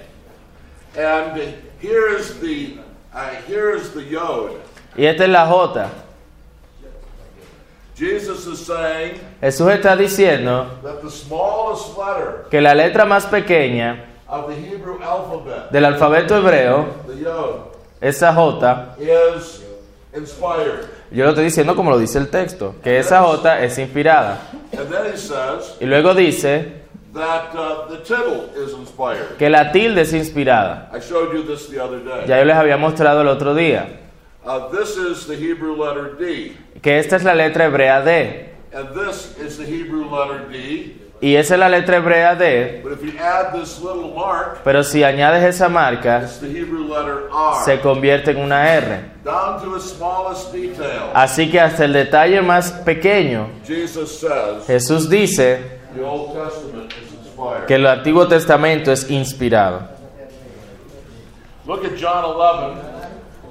[0.96, 2.78] And here is the
[3.94, 4.52] the yod.
[4.96, 5.90] Y esta es la J.
[7.94, 14.04] Jesus is saying Jesús está diciendo that the smallest letter que la letra más pequeña
[14.28, 19.62] of the Hebrew alphabet, del alfabeto hebreo, the yod, esa J, is
[20.12, 20.90] inspired.
[21.10, 24.40] yo lo estoy diciendo como lo dice el texto, que esa J es inspirada.
[24.72, 26.75] And then he says Y luego dice
[27.16, 29.36] that uh, the tittle is inspired.
[29.38, 30.88] que la tilde es inspirada.
[30.92, 32.26] I showed you this the other day.
[32.28, 34.00] Ya yo les había mostrado el otro día
[34.44, 38.52] Uh, this is the Hebrew letter D, que esta es la letra hebrea D.
[38.72, 41.02] and this is the Hebrew letter D.
[41.20, 44.84] Y esa es la letra hebrea D, But if you add this little mark, pero
[44.84, 47.64] si añades esa marca, it's the Hebrew letter R.
[47.64, 49.00] se convierte en una R.
[49.24, 51.10] Down to its smallest detail.
[51.14, 55.58] Así que hasta el detalle más pequeño, Jesus says Jesús dice
[55.96, 57.05] the Old Testament is.
[57.66, 59.88] Que el Antiguo Testamento es inspirado.
[61.66, 62.80] Look at John 11,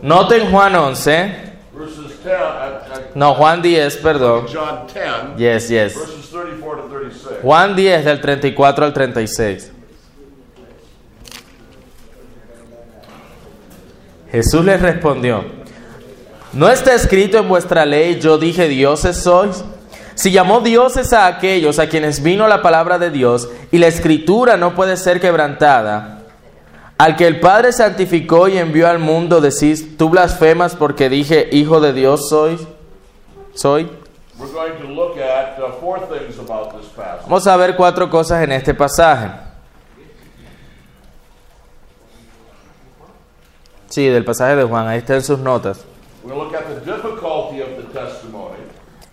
[0.02, 4.46] Noten Juan 11, verses 10, at, at No, Juan 10, perdón.
[4.52, 5.96] John 10, Yes, yes.
[5.96, 7.40] verses 34 to 36.
[7.42, 9.72] Juan 10 del 34 al 36.
[14.32, 15.46] Jesús les respondió,
[16.54, 19.64] ¿no está escrito en vuestra ley, yo dije dioses sois?
[20.16, 24.58] Si llamó dioses a aquellos a quienes vino la palabra de Dios y la escritura
[24.58, 26.24] no puede ser quebrantada,
[26.98, 31.82] al que el Padre santificó y envió al mundo decís, tú blasfemas porque dije, hijo
[31.82, 32.58] de Dios soy.
[36.96, 37.24] Passage.
[37.24, 39.30] Vamos a ver cuatro cosas en este pasaje.
[43.90, 45.86] Sí, del pasaje de Juan, ahí está en sus notas.
[46.28, 48.45] To look at the difficulty of the testimony,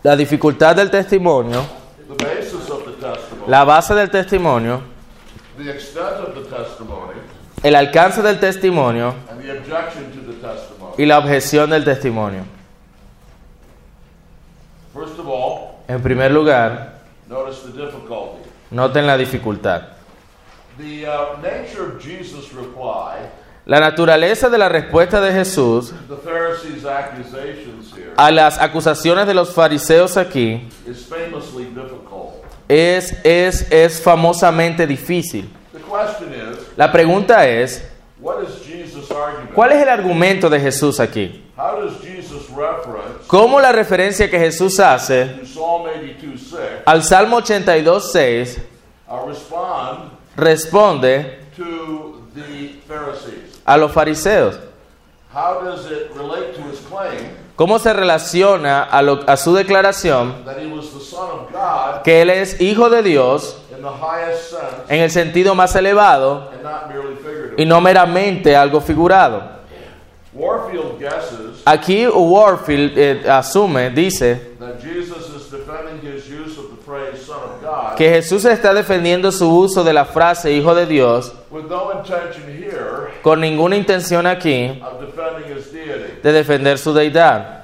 [0.03, 1.65] La dificultad del testimonio,
[2.09, 4.83] the basis of the testimony, la base del testimonio,
[5.57, 7.21] the extent of the testimony,
[7.63, 9.15] el alcance del testimonio
[10.99, 12.43] y la objeción del testimonio.
[14.93, 16.95] First of all, En primer lugar,
[17.29, 18.43] notice the difficulty.
[18.71, 19.83] noten la dificultad.
[23.73, 25.95] La naturaleza de la respuesta de Jesús
[28.19, 30.69] a las acusaciones de los fariseos aquí
[32.69, 35.51] es, es, es famosamente difícil.
[36.77, 37.89] La pregunta es?
[39.55, 41.43] ¿cuál es el argumento de Jesús aquí?
[43.27, 48.59] ¿Cómo la referencia que Jesús hace to Psalm 82 al Salmo 82.6
[49.09, 51.42] uh, respond responde?
[53.65, 54.59] A los fariseos?
[55.35, 60.45] How does it relate to his claim ¿Cómo se relaciona a, lo- a su declaración
[60.45, 63.89] that he was the Son of God que Él es hijo de Dios in the
[63.89, 67.55] highest sense en el sentido más elevado and not merely figurative?
[67.63, 69.43] y no meramente algo figurado?
[70.35, 76.83] Warfield guesses Aquí Warfield eh, asume, dice, that Jesus is defending his use of the
[76.83, 80.87] phrase Son of God que Jesús está defendiendo su uso de la frase hijo de
[80.87, 82.49] Dios with no intention
[83.23, 84.83] con ninguna intención aquí
[86.23, 87.63] de defender su deidad.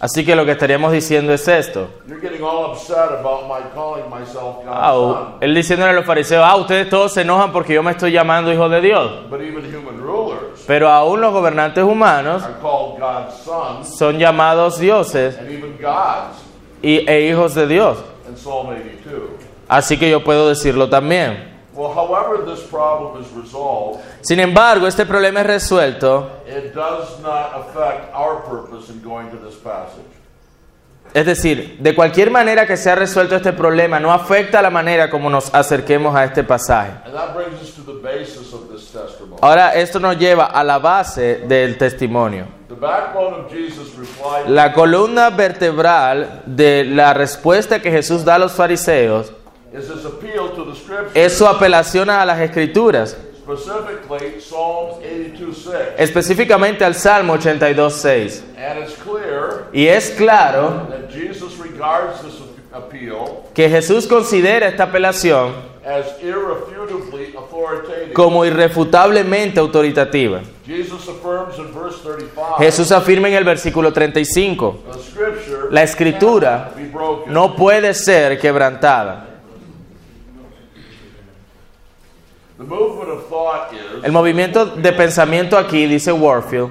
[0.00, 1.88] Así que lo que estaríamos diciendo es esto.
[2.06, 6.44] You're getting all upset about my calling myself God's Ah, él diciéndole a los fariseos,
[6.46, 9.28] ah, ustedes todos se enojan porque yo me estoy llamando hijo de Dios.
[9.28, 12.44] But even human rulers Pero aún los gobernantes humanos
[13.82, 15.36] son llamados dioses
[16.80, 17.98] y, e hijos de Dios.
[18.28, 19.30] in Psalm 82.
[19.68, 21.57] Así que yo puedo decirlo también.
[21.78, 27.54] Well, however this problem is resolved, Sin embargo, este problema es resuelto, it does not
[27.54, 30.02] affect our purpose in going to this passage.
[31.14, 35.30] es decir, de cualquier manera que sea resuelto este problema, no afecta la manera como
[35.30, 36.90] nos acerquemos a este pasaje.
[37.04, 39.38] And that brings us to the basis of this testimony.
[39.40, 42.46] Ahora, esto nos lleva a la base del testimonio.
[42.66, 48.38] The backbone of Jesus' reply La columna vertebral de la respuesta que Jesús da a
[48.40, 49.32] los fariseos
[49.72, 55.94] is his appeal to the scripture, es su apelación a las escrituras, specifically Psalms 82:6.
[55.98, 58.42] específicamente al Salmo 82.6.
[58.56, 62.34] And it's clear Y es claro that Jesus regards this
[62.72, 65.52] appeal que Jesús considera esta apelación
[65.84, 68.12] as irrefutably authoritative.
[68.12, 70.42] como irrefutablemente autoritativa.
[70.66, 76.72] Jesus affirms in verse 35 Jesús afirma en el versículo 35, the scripture la escritura
[77.26, 79.24] no puede ser quebrantada.
[79.26, 79.34] The
[80.34, 82.47] movement of thought is
[84.02, 86.70] El movimiento de pensamiento aquí, dice Warfield,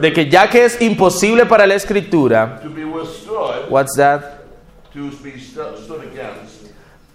[0.00, 4.20] de que ya que es imposible para la escritura, to be withstood, what's that?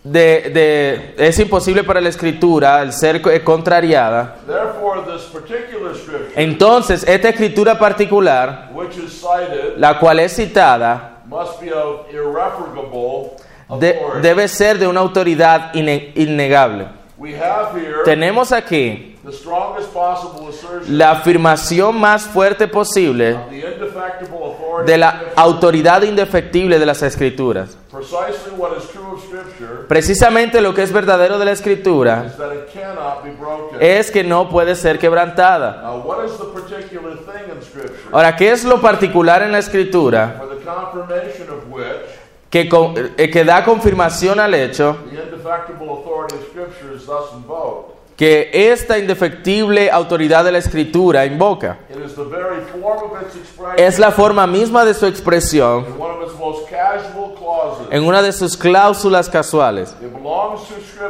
[0.01, 4.37] De, de- es imposible para la escritura el ser co- contrariada.
[4.47, 8.69] therefore this particular scripture, Entonces, esta escritura particular,
[9.77, 11.21] la cual es citada,
[13.79, 16.87] de- debe ser de una autoridad innegable.
[18.05, 19.05] Tenemos aquí
[20.87, 23.37] la afirmación más fuerte posible
[24.85, 27.77] de la autoridad indefectible de las escrituras.
[29.87, 32.25] Precisamente lo que es verdadero de la escritura
[33.79, 35.81] es que no puede ser quebrantada.
[38.11, 41.85] Ahora, ¿qué es lo particular en la escritura for the confirmation of which
[42.49, 42.69] que,
[43.17, 47.99] eh, que da confirmación al hecho the indefectible authority of Scripture is thus invoked?
[48.19, 51.77] que esta indefectible autoridad de la escritura invoca?
[53.77, 55.85] Es la forma misma de su expresión
[57.89, 59.95] en una de sus cláusulas casuales.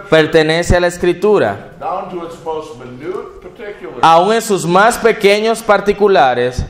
[0.07, 1.71] Pertenece a la escritura
[4.01, 6.63] aun en sus más pequeños particulares,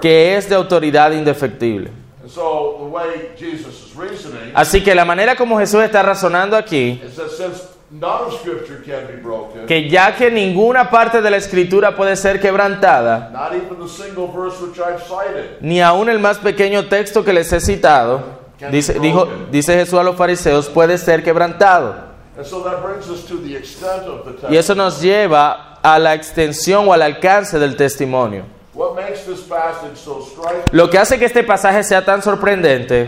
[0.00, 2.03] que es de autoridad indefectible.
[2.24, 6.56] And so the way Jesus is reasoning Así que la manera como Jesús está razonando
[6.56, 6.98] aquí,
[9.66, 13.30] que ya que ninguna parte de la escritura puede ser quebrantada,
[15.60, 18.22] ni aun el más pequeño texto que les he citado,
[18.70, 21.94] dice, dijo, dice Jesús a los fariseos, puede ser quebrantado.
[24.48, 28.54] Y eso nos lleva a la extensión o al alcance del testimonio.
[28.74, 33.06] What makes this passage so striking Lo que hace que este pasaje sea tan sorprendente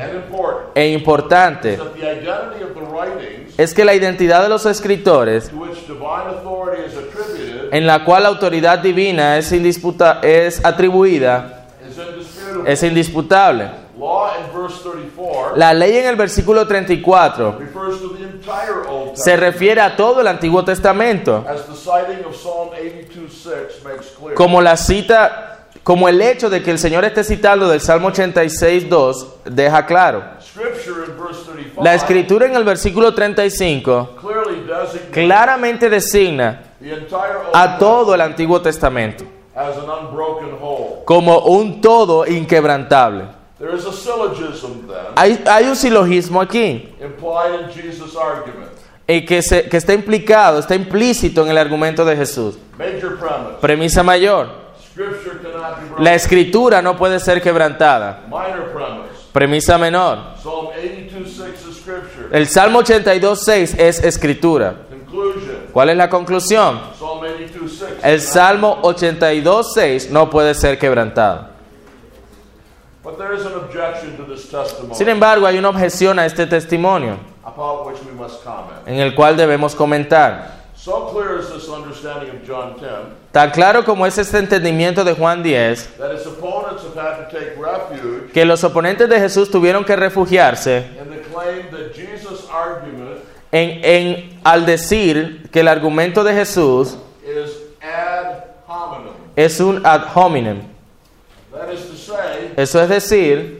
[0.75, 4.65] e importante is that the identity of the writings es que la identidad de los
[4.67, 10.21] escritores, to which divine authority is attributed en la cual la autoridad divina es, indisputa-
[10.23, 12.73] es atribuida, is indisputable.
[12.73, 13.71] es indisputable.
[13.99, 19.17] Law in verse 34 La ley en el versículo 34 refers to the entire Old
[19.17, 24.11] se Testament, refiere a todo el Antiguo Testamento, as the citing of Psalm 82:6 makes
[24.19, 24.35] clear.
[24.35, 25.56] como la cita,
[25.87, 30.21] como el hecho de que el Señor esté citando del Salmo 86.2 deja claro.
[30.41, 36.63] Scripture in verse 35 La escritura en el versículo 35 clearly designates claramente designa
[37.53, 39.25] a todo el Antiguo Testamento
[39.55, 41.05] as an unbroken whole.
[41.05, 43.25] como un todo inquebrantable.
[43.59, 48.71] There is a syllogism then Hay, hay un silogismo aquí implied in Jesus' argument.
[49.07, 52.59] eh, que, se- que está implicado, está implícito en el argumento de Jesús.
[53.61, 54.49] Premisa mayor,
[55.99, 58.21] La escritura no puede ser quebrantada.
[59.33, 62.29] Premisa menor, Psalm 82:6 is scripture.
[62.33, 64.77] el Salmo 82.6 es escritura.
[65.73, 66.81] ¿Cuál es la conclusión?
[66.99, 67.87] Psalm 82:6.
[68.03, 71.49] El Salmo 82.6 no puede ser quebrantado.
[74.93, 77.19] Sin embargo, hay una objeción a este testimonio
[78.87, 80.56] en el cual debemos comentar.
[80.87, 82.89] So clear is this understanding of John 10
[83.33, 87.37] Tan claro como es este entendimiento de Juan 10, that his opponents have had to
[87.37, 92.47] take refuge que los oponentes de Jesús tuvieron que refugiarse in the claim that Jesus'
[92.49, 93.19] argument
[93.51, 97.51] en, en- al decir que el argumento de Jesús is
[97.83, 99.13] ad hominem.
[99.35, 100.61] es un ad hominem.
[101.53, 103.56] That is to say, Eso es decir,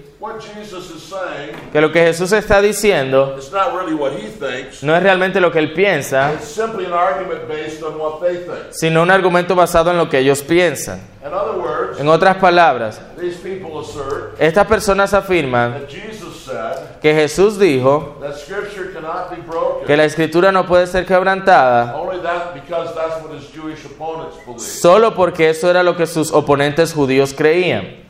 [1.73, 4.83] que lo que Jesús está diciendo is not really what he thinks.
[4.83, 8.37] no es realmente lo que él piensa, It's simply an argument based on what they
[8.39, 8.71] think.
[8.73, 11.01] sino un argumento basado en lo que ellos piensan.
[11.25, 17.01] In other words, En otras palabras, these people assert estas personas afirman that Jesus said
[17.01, 21.97] que Jesús dijo that Scripture cannot be broken que la escritura no puede ser quebrantada
[21.97, 24.61] only that because that's what his Jewish opponents believe.
[24.61, 28.05] solo porque eso era lo que sus oponentes judíos creían.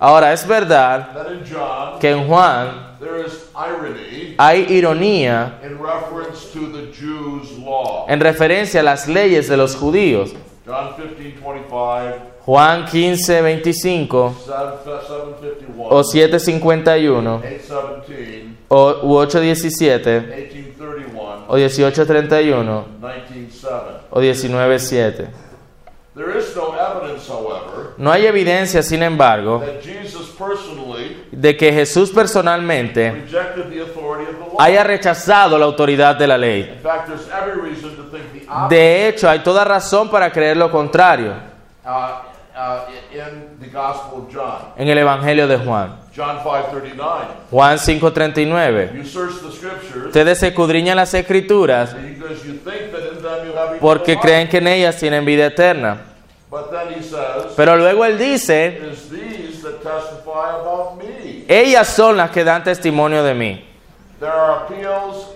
[0.00, 1.08] Ahora es verdad
[2.00, 2.96] que en Juan
[4.36, 5.58] hay ironía
[8.08, 10.34] en referencia a las leyes de los judíos.
[12.44, 14.34] Juan 15, 25
[15.90, 17.42] o 7, 51
[18.68, 20.48] o, 8, 17
[21.48, 22.84] o 18, 31
[24.10, 25.28] o 19, 7.
[27.98, 29.62] No hay evidencia, sin embargo,
[31.32, 33.24] de que Jesús personalmente
[34.58, 36.80] haya rechazado la autoridad de la ley.
[38.68, 41.32] De hecho, hay toda razón para creer lo contrario
[41.84, 42.98] uh, uh,
[44.76, 45.96] en el Evangelio de Juan.
[46.16, 47.00] John 5:39.
[47.50, 48.92] Juan 5:39.
[48.94, 51.94] You search the scriptures Ustedes escudriñan las escrituras
[53.80, 55.98] porque creen que en ellas tienen vida eterna.
[56.50, 61.44] But then he says, Pero luego él dice, it is these that testify about me.
[61.46, 63.64] ellas son las que dan testimonio de mí.
[64.18, 65.26] There are appeals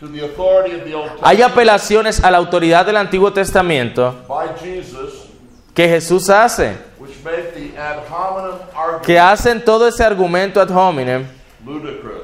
[0.00, 4.14] to the authority of the Old Hay apelaciones a la autoridad del Antiguo Testamento
[5.74, 6.76] que Jesús hace,
[9.04, 11.26] que hacen todo ese argumento ad hominem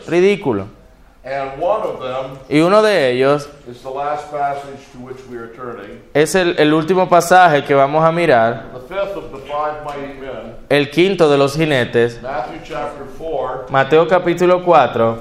[0.06, 0.81] ridículo.
[1.24, 5.36] And one of them Y uno de ellos is the last passage to which we
[5.38, 6.00] are turning.
[6.14, 10.18] es el, el último pasaje que vamos a mirar, The fifth of the five mighty
[10.18, 15.16] men, el quinto de los jinetes, Matthew chapter 4, Mateo capítulo 4,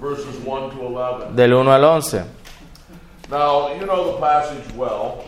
[0.00, 1.34] verses 1 to 11.
[1.34, 2.22] del 1 al 11.
[3.30, 5.24] Now, you know the passage well,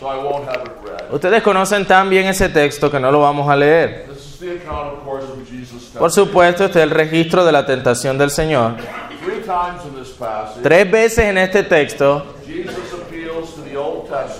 [0.00, 1.12] so I won't have it read.
[1.12, 4.06] Ustedes conocen tan bien ese texto que no lo vamos a leer.
[5.98, 8.76] Por supuesto, este es el registro de la tentación del Señor.
[10.62, 12.24] Tres veces en este texto,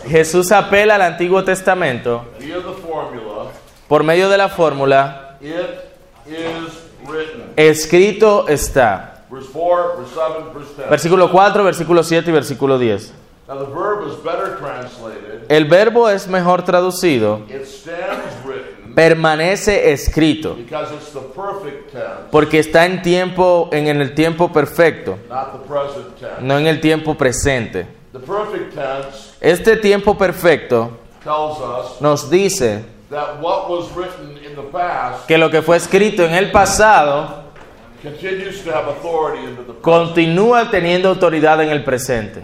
[0.07, 2.25] Jesús apela al Antiguo Testamento
[3.89, 5.39] por medio de la fórmula,
[7.57, 9.15] escrito está.
[9.31, 10.91] Verse 4, verse 7, verse 10.
[10.91, 13.13] Versículo 4, versículo 7 y versículo 10.
[13.47, 15.47] Now, the verb is better translated.
[15.49, 17.41] El verbo es mejor traducido,
[18.99, 20.57] permanece escrito,
[22.33, 25.17] porque está en tiempo en el tiempo perfecto,
[26.41, 27.87] no en el tiempo presente.
[29.41, 35.39] Este tiempo perfecto tells us nos dice that what was written in the past que
[35.39, 37.45] lo que fue escrito en el pasado
[39.81, 42.43] continúa teniendo autoridad en el presente.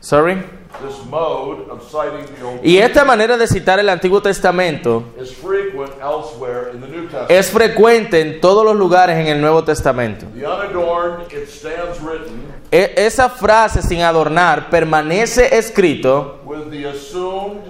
[0.00, 0.36] Sorry.
[0.82, 5.30] this mode of citing the Old Y esta manera de citar el Antiguo Testamento is
[5.34, 7.30] frequent elsewhere in the New Testament.
[7.30, 10.26] es frecuente en todos los lugares en el Nuevo Testamento.
[10.34, 12.40] The unadorned, it stands written
[12.72, 17.69] E- esa frase sin adornar permanece escrito with the assumed prepositional phrase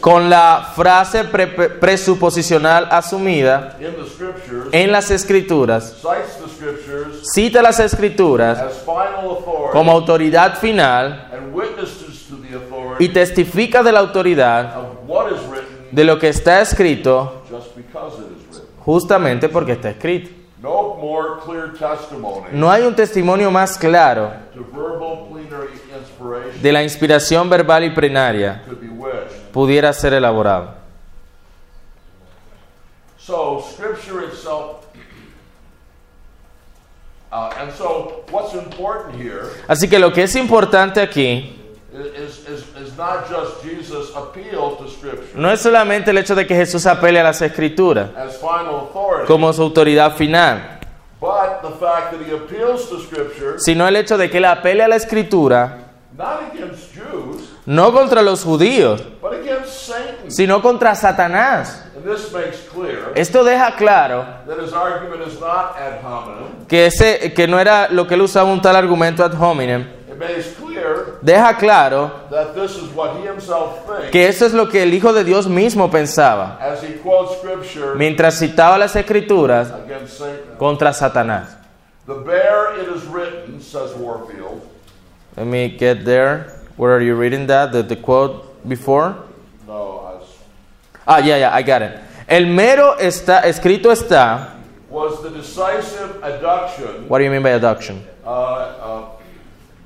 [0.00, 6.48] con la frase pre- pre- presuposicional asumida in the scriptures, en las escrituras, cites the
[6.48, 13.04] scriptures cita las escrituras as final authority como autoridad final and witnesses to the authority
[13.04, 17.76] y testifica de la autoridad of what is written de lo que está escrito just
[17.76, 18.68] because it is written.
[18.84, 20.30] justamente porque está escrito.
[20.60, 26.17] No more clear testimony No hay un testimonio más claro to verbal plenary inspiration
[26.60, 28.62] de la inspiración verbal y plenaria
[29.52, 30.76] pudiera ser elaborado.
[33.18, 34.86] So, Scripture itself,
[37.30, 41.54] uh, and so what's important here Así que lo que es importante aquí
[41.92, 45.38] is, is, is not just Jesus' appeal to Scripture.
[45.38, 49.26] no es solamente el hecho de que Jesús apele a las escrituras as final authority,
[49.26, 50.62] como su autoridad final,
[51.20, 54.84] but the fact that he appeals to Scripture sino el hecho de que él apele
[54.84, 55.87] a la escritura
[57.68, 59.02] no contra los judíos,
[60.28, 61.84] sino contra Satanás.
[63.14, 64.24] Esto deja claro
[66.66, 69.86] que, ese, que no era lo que él usaba un tal argumento ad hominem.
[70.08, 74.54] It makes clear Deja claro that this is what he himself thinks que eso es
[74.54, 76.58] lo que el Hijo de Dios mismo pensaba
[77.96, 79.72] mientras citaba las escrituras
[80.56, 81.58] contra Satanás.
[85.36, 86.57] Let me get there.
[86.78, 87.72] Where are you reading that?
[87.72, 89.16] The, the quote before?
[89.66, 90.20] No,
[91.06, 91.92] Ah, yeah, yeah, I got it.
[92.28, 94.54] El mero está, escrito está.
[94.90, 98.00] was the decisive adduction, What do you mean by adduction?
[98.24, 99.04] uh, uh,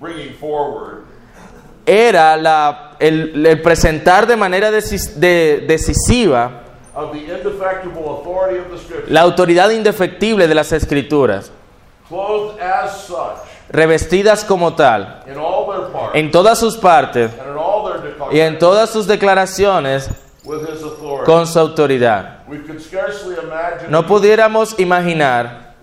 [0.01, 1.07] bringing forward
[1.87, 6.63] Era la, el, el presentar de manera decis- de- decisiva
[6.95, 11.51] of the indefectible authority of the la autoridad indefectible de las escrituras,
[12.09, 13.39] clothed as such
[13.71, 15.62] revestidas como tal, in all
[16.15, 17.31] en todas sus partes
[18.31, 20.11] y en todas sus declaraciones
[21.25, 22.39] con su autoridad.
[23.89, 25.75] No pudiéramos imaginar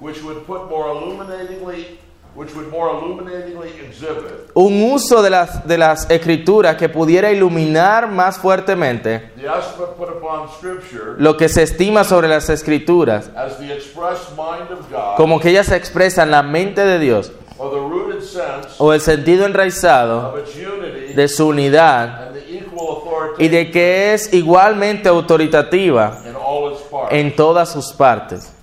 [4.54, 9.32] un uso de las, de las escrituras que pudiera iluminar más fuertemente
[11.18, 13.30] lo que se estima sobre las escrituras,
[15.18, 17.32] como que ellas expresan la mente de Dios
[18.78, 20.36] o el sentido enraizado
[21.16, 22.32] de su unidad
[23.38, 26.22] y de que es igualmente autoritativa
[27.10, 28.54] en todas sus partes.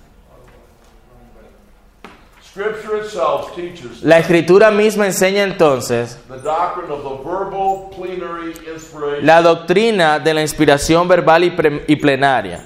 [4.01, 10.33] La escritura misma enseña entonces the doctrine of the verbal plenary inspiration la doctrina de
[10.33, 12.65] la inspiración verbal y, plenaria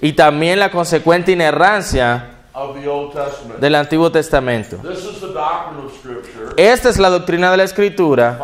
[0.00, 3.60] y también la consecuente inerrancia of the Old Testament.
[3.60, 4.76] del Antiguo Testamento.
[4.78, 8.38] This is the doctrine of Scripture Esta es la doctrina de la escritura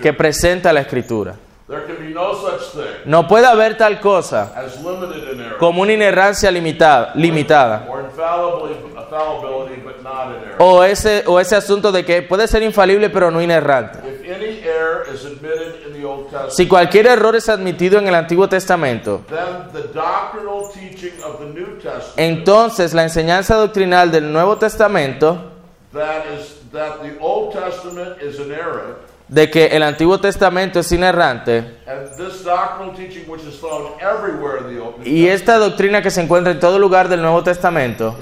[0.00, 1.36] que presenta la escritura.
[1.68, 4.52] There can be no such thing No puede haber tal cosa
[5.58, 7.86] como una inerrancia limitada, limitada
[10.58, 13.98] o ese, o ese asunto de que puede ser infalible pero no inerrante.
[16.48, 19.22] Si cualquier error es admitido en el Antiguo Testamento,
[22.16, 25.50] entonces la enseñanza doctrinal del Nuevo Testamento
[29.28, 31.78] de que el Antiguo Testamento es inerrante
[35.04, 38.16] y esta doctrina que se encuentra en todo lugar del Nuevo Testamento.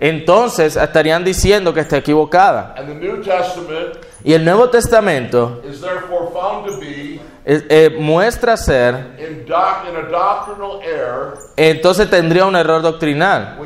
[0.00, 2.74] Entonces estarían diciendo que está equivocada.
[2.76, 8.56] And the New Testament Y el Nuevo Testamento is therefore found to be eh, muestra
[8.56, 13.56] ser, in, doc, in a doctrinal error entonces tendría un error doctrinal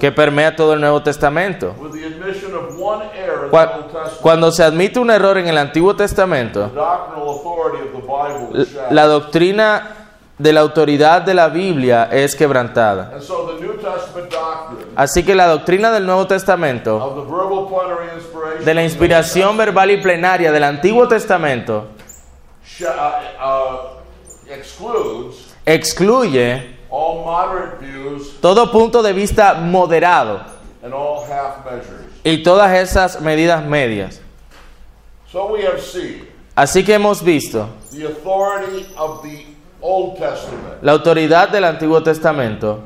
[0.00, 1.74] que permea todo el Nuevo Testamento.
[1.78, 5.10] With the admission of one error in the Cua- Old Testament, Cuando se admite un
[5.10, 6.70] error en el Antiguo Testamento,
[8.90, 10.05] la doctrina
[10.38, 13.18] de la autoridad de la Biblia es quebrantada.
[14.94, 17.26] Así que la doctrina del Nuevo Testamento,
[18.64, 21.88] de la inspiración verbal y plenaria del Antiguo Testamento,
[22.80, 22.84] uh,
[24.84, 25.30] uh,
[25.64, 26.76] excluye
[28.40, 30.40] todo punto de vista moderado
[32.22, 34.20] y todas esas medidas medias.
[36.54, 37.68] Así que hemos visto
[39.80, 40.82] Old Testament.
[40.82, 42.80] la autoridad del Antiguo Testamento,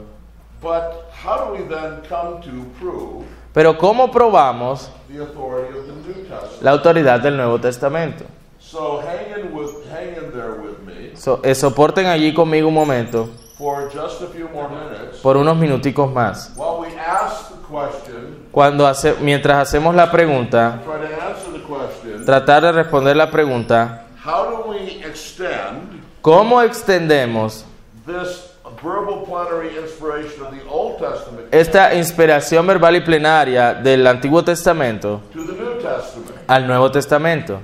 [0.63, 5.93] But how do we then come to prove pero ¿cómo probamos the authority of the
[6.07, 6.63] New Testament?
[6.63, 8.25] la autoridad del Nuevo Testamento?
[8.59, 12.75] So hang in with hang in there with me So, eh, soporten allí conmigo un
[12.75, 13.29] momento,
[13.59, 16.53] for just a few more minutes por unos minuticos más.
[16.57, 21.61] while we ask the question, Cuando hace, mientras hacemos la pregunta, try to answer the
[21.67, 27.65] question, tratar de responder la pregunta, how do we extend ¿cómo extendemos
[28.07, 28.51] this
[28.83, 35.21] verbal plenary inspiration of the Old Testament esta inspiración verbal y plenaria del Antiguo Testamento
[35.33, 36.31] to the New Testament?
[36.47, 37.61] al Nuevo Testamento?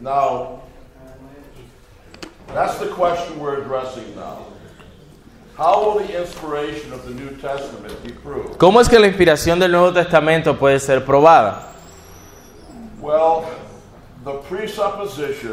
[0.00, 0.62] Now,
[2.54, 4.46] that's the question we're addressing now.
[5.56, 8.58] How will the inspiration of the New Testament be proved?
[8.58, 11.72] ¿Cómo es que la inspiración del Nuevo Testamento puede ser probada?
[13.00, 13.46] Well,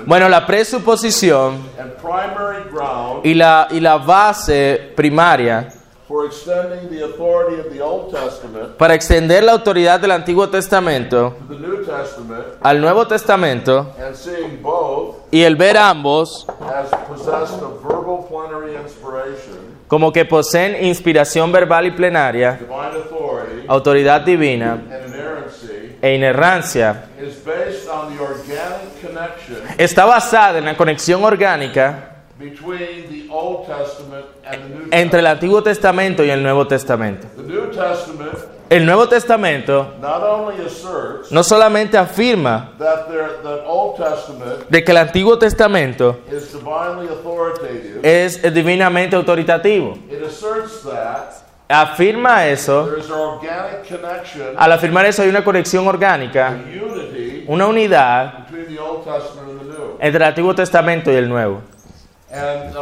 [0.08, 5.70] Bueno, la presuposición and primary ground y la, y la base primaria
[6.08, 11.36] for extending the authority of the Old Testament para extender la autoridad del Antiguo Testamento
[11.48, 16.90] to the New Testament al Nuevo Testamento and seeing both y el ver ambos as
[17.08, 19.58] possessed of verbal plenary inspiration,
[19.88, 22.60] como que poseen inspiración verbal y plenaria,
[23.68, 24.82] autoridad divina
[26.04, 33.08] e inerrancia, is based on the organic connection está basada en la conexión orgánica between
[33.10, 35.28] the Old Testament and the New entre el.
[35.28, 37.28] Antiguo Testamento y el Nuevo Testamento.
[37.38, 38.38] The New Testament
[38.70, 44.84] El Nuevo Testamento not only asserts no solamente afirma that there, that Old Testament de
[44.84, 52.90] que el Antiguo Testamento is divinely authoritative, es divinamente autoritativo, it asserts that afirma eso,
[54.58, 56.58] al afirmar eso hay una conexión orgánica,
[57.48, 58.48] una unidad
[60.00, 61.62] entre el Antiguo Testamento y el Nuevo.
[62.32, 62.74] And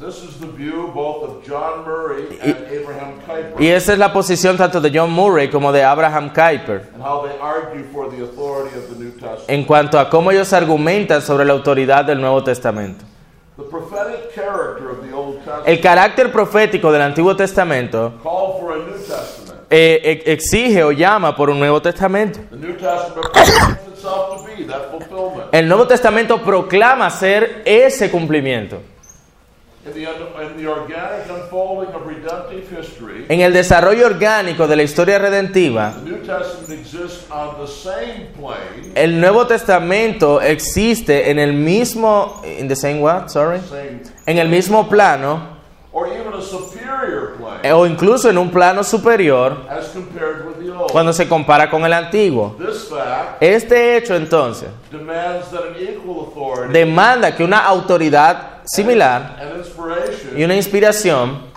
[0.00, 4.12] this is the view both of John Murray and Abraham Kuyper, Y esa es la
[4.12, 6.88] posición tanto de John Murray como de Abraham Kuyper
[9.46, 13.04] en cuanto a cómo ellos argumentan sobre la autoridad del Nuevo Testamento.
[15.66, 18.12] El carácter profético del Antiguo Testamento
[19.70, 22.40] eh, ex- exige o llama por un Nuevo Testamento.
[25.52, 28.80] El Nuevo Testamento proclama ser ese cumplimiento.
[33.28, 35.94] En el desarrollo orgánico de la historia redentiva,
[38.94, 43.28] el Nuevo Testamento existe en el mismo in the same what?
[43.28, 43.58] Sorry.
[43.60, 45.60] same, En el mismo plano
[47.62, 49.56] eh, o incluso en un plano superior
[50.92, 52.56] cuando se compara con el antiguo.
[53.40, 54.68] Este hecho entonces
[56.70, 59.36] demanda que una autoridad similar
[60.36, 61.50] y una inspiración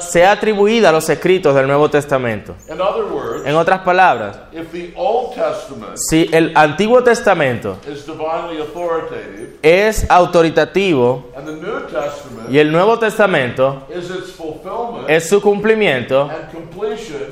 [0.00, 2.54] sea atribuida a los escritos del Nuevo Testamento.
[2.68, 8.06] In other words, En otras palabras, if the Old Testament si el Antiguo Testamento is
[8.06, 15.08] divinely authoritative es autoritativo and the New Testament y el Nuevo Testamento is its fulfillment
[15.08, 16.30] es su cumplimiento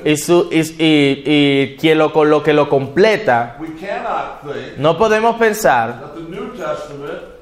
[0.05, 4.97] y, su, y, y- y quien lo, lo que lo completa, we cannot think no
[4.97, 7.33] podemos pensar that the New Testament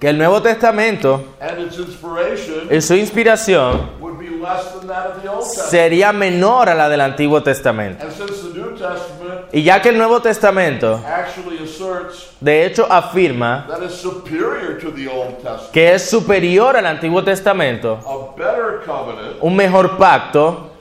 [0.00, 3.92] que el Nuevo Testamento and its inspiration y su inspiración
[5.42, 8.06] sería menor a la del Antiguo Testamento.
[9.52, 11.00] Y ya que el Nuevo Testamento
[12.40, 13.66] de hecho afirma
[15.72, 18.34] que es superior al Antiguo Testamento,
[19.40, 20.72] un mejor pacto,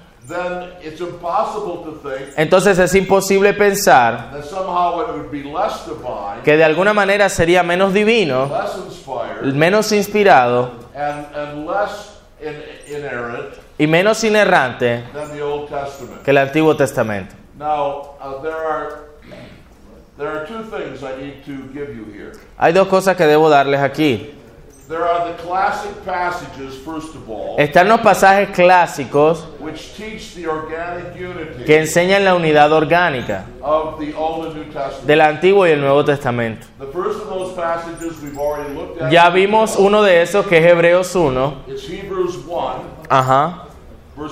[2.35, 4.31] entonces es imposible pensar
[6.43, 8.49] que de alguna manera sería menos divino,
[9.43, 10.71] menos inspirado
[13.77, 16.21] y menos inerrante than the Old Testament.
[16.23, 17.35] que el Antiguo Testamento.
[17.59, 18.15] Uh.
[22.57, 24.33] Hay dos cosas que debo darles aquí.
[24.87, 30.45] There are the classic passages, first of all, Están los pasajes clásicos which teach the
[30.47, 35.07] organic unity que enseñan la unidad orgánica of the Old and New Testament.
[35.07, 36.67] del Antiguo y el Nuevo Testamento.
[36.77, 39.11] The first of those passages we've already looked at.
[39.11, 41.63] Ya vimos uno de esos que es Hebreos 1.
[41.67, 43.63] It's Hebrews 1, Ajá.
[44.15, 44.29] 1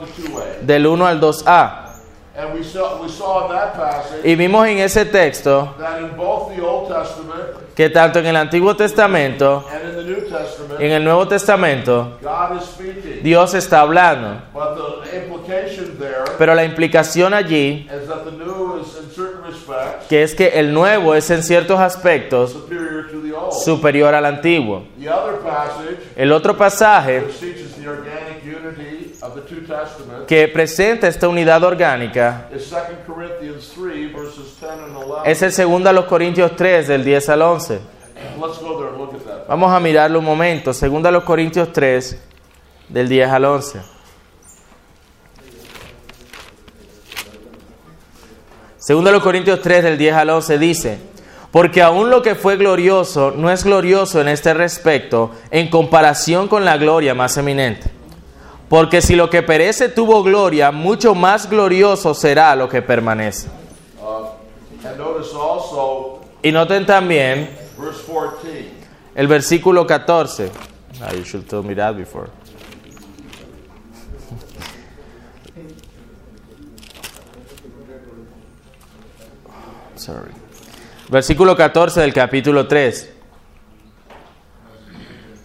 [0.00, 0.60] to 2a.
[0.66, 1.93] del 1 al 2a.
[2.36, 6.16] And we saw, we saw in that passage Y vimos en ese texto that in
[6.16, 10.80] both the Old Testament que tanto en el Antiguo Testamento and in the New Testament,
[10.80, 13.22] y en el Nuevo Testamento, God is speaking.
[13.22, 14.42] Dios está hablando.
[14.52, 19.42] But the implication there Pero la implicación allí, is that the new is in certain
[19.44, 23.52] respects que es que el nuevo es en ciertos aspectos superior to the old.
[23.52, 24.84] superior al antiguo.
[25.00, 30.13] The other passage, El otro pasaje which teaches the organic unity of the two testaments,
[30.26, 35.30] que presenta esta unidad orgánica is 2 Corinthians 3, verses 10 and 11.
[35.30, 37.80] es el segundo a los Corintios 3 del 10 al 11.
[38.40, 39.48] Let's go there and look at that.
[39.48, 40.72] Vamos a mirarlo un momento.
[40.72, 42.18] Segundo a los Corintios 3
[42.88, 43.80] del 10 al 11.
[48.78, 50.98] Segundo a los Corintios 3 del 10 al 11 dice,
[51.50, 56.64] porque aún lo que fue glorioso no es glorioso en este respecto en comparación con
[56.64, 57.93] la gloria más eminente.
[58.74, 63.46] Porque si lo que perece tuvo gloria, mucho más glorioso será lo que permanece.
[64.00, 64.30] Uh,
[64.84, 68.70] and notice also Y noten también verse 14.
[69.14, 70.50] el versículo 14.
[71.00, 72.28] Ah, you should tell me that before.
[79.94, 80.32] Sorry.
[81.08, 83.08] Versículo 14 del capítulo 3.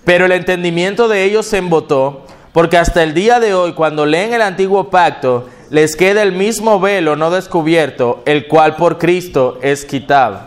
[0.04, 4.34] Pero el entendimiento de ellos se embotó, porque hasta el día de hoy, cuando leen
[4.34, 9.86] el antiguo pacto, les queda el mismo velo no descubierto, el cual por Cristo es
[9.86, 10.42] quitado.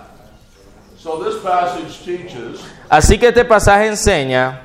[0.97, 4.61] So this passage teaches Así que este pasaje enseña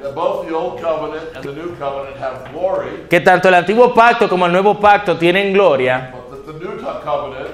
[3.09, 6.13] que tanto el antiguo pacto como el nuevo pacto tienen gloria,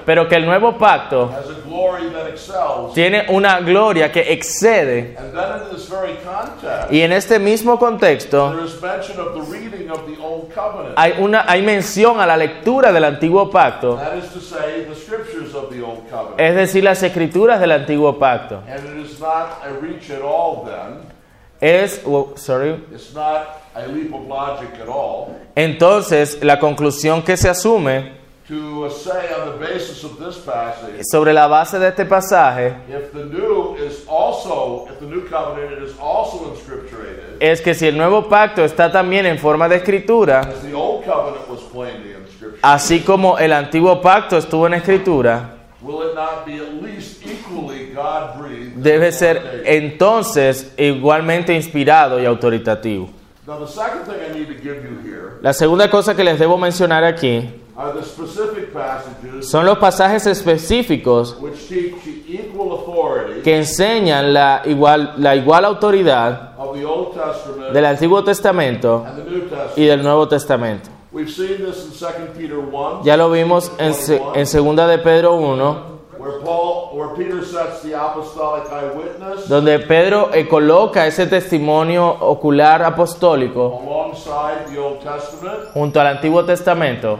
[0.04, 2.94] pero que el nuevo pacto has a glory that excels.
[2.94, 5.16] tiene una gloria que excede.
[5.18, 9.34] And then in this very context, Y en este mismo contexto there is mention of
[9.34, 10.94] the reading of the Old Covenant.
[10.96, 14.94] hay, una, hay mención a la lectura del antiguo pacto, That is to say, the
[14.94, 16.40] scriptures of the Old Covenant.
[16.40, 18.62] es decir, las escrituras del antiguo pacto.
[18.68, 21.12] And it is not a reach at all then.
[21.60, 22.74] Es, oh, sorry.
[22.92, 28.90] It's not a leap of logic at all Entonces, la conclusión que se asume to
[28.90, 33.24] say on the basis of this passage, sobre la base de este pasaje if the
[33.24, 38.28] new is also, if the new covenant is also inscripturated, es que si el nuevo
[38.28, 43.00] pacto está también en forma de escritura, as the old covenant was plainly inscripturated, así
[43.00, 48.38] como el antiguo pacto estuvo en escritura, will it not be at least equally God
[48.38, 48.74] breathed?
[48.76, 53.08] debe ser entonces igualmente inspirado y autoritativo.
[53.46, 56.38] Now, the second thing I need to give you here La segunda cosa que les
[56.38, 62.72] debo mencionar aquí are the specific passages son los pasajes específicos which teach the equal
[62.78, 69.04] authority que enseñan la igual, la igual autoridad of the Old Testament del Antiguo Testamento
[69.06, 69.76] and the New Testament.
[69.78, 70.90] y del Nuevo Testamento.
[71.12, 73.92] We've seen this in 2 Peter 1, Ya lo vimos en,
[74.34, 75.93] en segunda de Pedro 1,
[76.24, 82.82] where Paul, where Peter sets the apostolic eyewitness donde Pedro eh, coloca ese testimonio ocular
[82.82, 87.18] apostólico alongside the Old Testament junto al Antiguo Testamento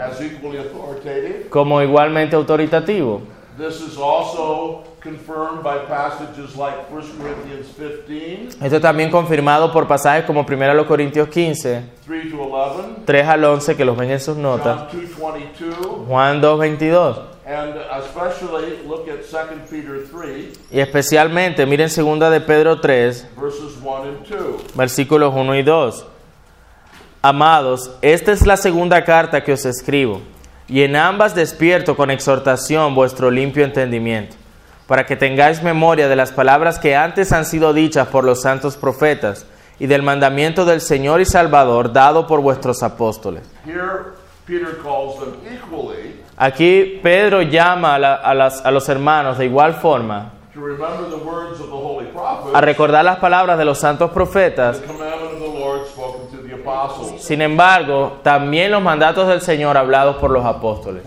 [1.50, 3.20] como igualmente autoritativo.
[3.59, 10.24] This is also confirmed by passages like 1 Corinthians 15, Esto también confirmado por pasajes
[10.24, 14.36] como 1 Corintios 15, 3 to 11, 3 al 11, que los ven en sus
[14.36, 17.20] notas, 2:22, Juan 2, 22.
[17.46, 23.76] and especially look at 2 Peter 3, Y especialmente miren segunda de Pedro 3, verses
[23.82, 24.74] 1 and 2.
[24.74, 26.07] versículos 1 y 2.
[27.20, 30.20] Amados, esta es la segunda carta que os escribo,
[30.68, 34.36] y en ambas despierto con exhortación vuestro limpio entendimiento,
[34.87, 38.76] para que tengáis memoria de las palabras que antes han sido dichas por los santos
[38.76, 39.47] profetas,
[39.78, 43.43] y del mandamiento del Señor y Salvador dado por vuestros apóstoles.
[46.37, 50.32] Aquí Pedro llama a, la- a las- a los hermanos de igual forma
[52.55, 54.80] a recordar las palabras de los santos profetas.
[57.18, 61.03] Sin embargo, también los mandatos del Señor hablados por los apóstoles,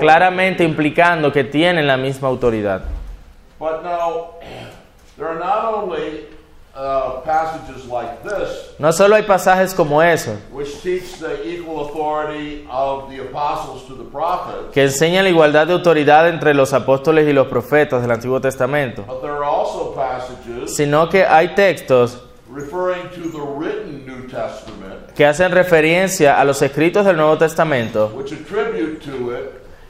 [0.00, 2.82] Claramente implicando que tienen la misma autoridad.
[6.72, 7.20] Uh,
[8.78, 10.00] No solo hay pasajes como
[14.10, 18.40] prophets, que enseñan la igualdad de autoridad entre los apóstoles y los profetas del Antiguo
[18.40, 19.04] Testamento,
[20.66, 22.22] sino que hay textos
[25.14, 28.12] que hacen referencia a los escritos del Nuevo Testamento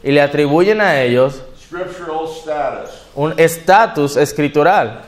[0.02, 1.42] y le atribuyen a ellos
[3.14, 5.02] un estatus escritural.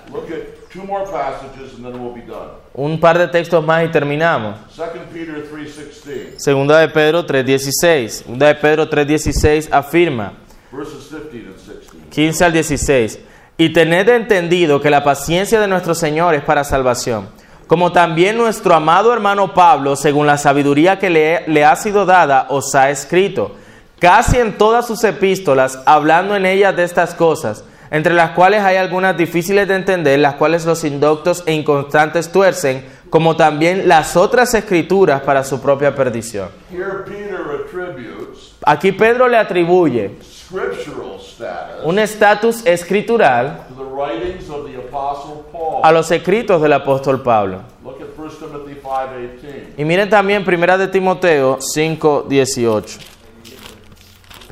[2.74, 4.56] Un par de textos más y terminamos.
[4.76, 8.08] 2 Peter 3.16, Segunda de Pedro 3.16.
[8.08, 10.32] Segunda de Pedro 3.16 afirma,
[10.70, 12.08] verses 15 and 16.
[12.10, 13.18] 15 al 16.
[13.58, 17.28] Y tened entendido que la paciencia de nuestro Señor es para salvación.
[17.66, 22.46] Como también nuestro amado hermano Pablo, según la sabiduría que le, le ha sido dada,
[22.48, 23.56] os ha escrito,
[24.02, 28.74] casi en todas sus epístolas, hablando en ellas de estas cosas, entre las cuales hay
[28.74, 34.54] algunas difíciles de entender, las cuales los indoctos e inconstantes tuercen, como también las otras
[34.54, 36.48] escrituras para su propia perdición.
[38.66, 40.16] Aquí Pedro le atribuye
[41.84, 43.66] un estatus escritural
[45.84, 47.60] a los escritos del apóstol Pablo.
[47.84, 49.74] Look at 1 Timothy 5.18.
[49.76, 53.11] Y miren también Primera de Timoteo 5:18.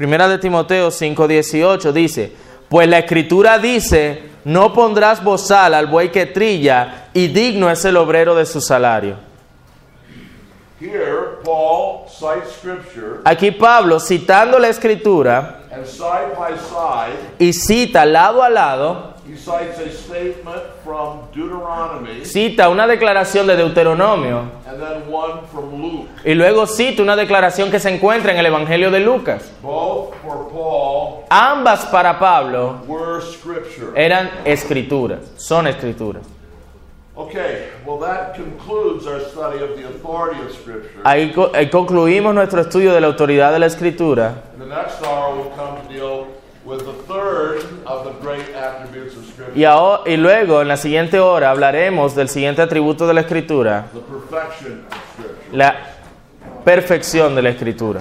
[0.01, 2.33] Primera de Timoteo 5:18 dice,
[2.71, 7.99] pues la escritura dice, no pondrás bozal al buey que trilla, y digno es el
[7.99, 9.17] obrero de su salario.
[10.81, 15.65] Here, Paul cites scripture Aquí Pablo, citando la escritura,
[17.39, 19.10] y cita lado a lado,
[22.25, 24.43] cita una declaración de Deuteronomio,
[26.25, 29.53] y luego cita una declaración que se encuentra en el Evangelio de Lucas.
[29.63, 32.77] Both for Paul Ambas para Pablo
[33.97, 36.23] eran escrituras, son escrituras.
[37.17, 41.01] Okay, well, that concludes our study of the authority of scripture.
[41.05, 44.43] Ahí, co- ahí concluimos nuestro estudio de la autoridad de la escritura
[49.55, 49.65] Y,
[50.13, 53.87] y luego en la siguiente hora hablaremos del siguiente atributo de la escritura,
[55.53, 55.75] la
[56.65, 58.01] perfección de la escritura.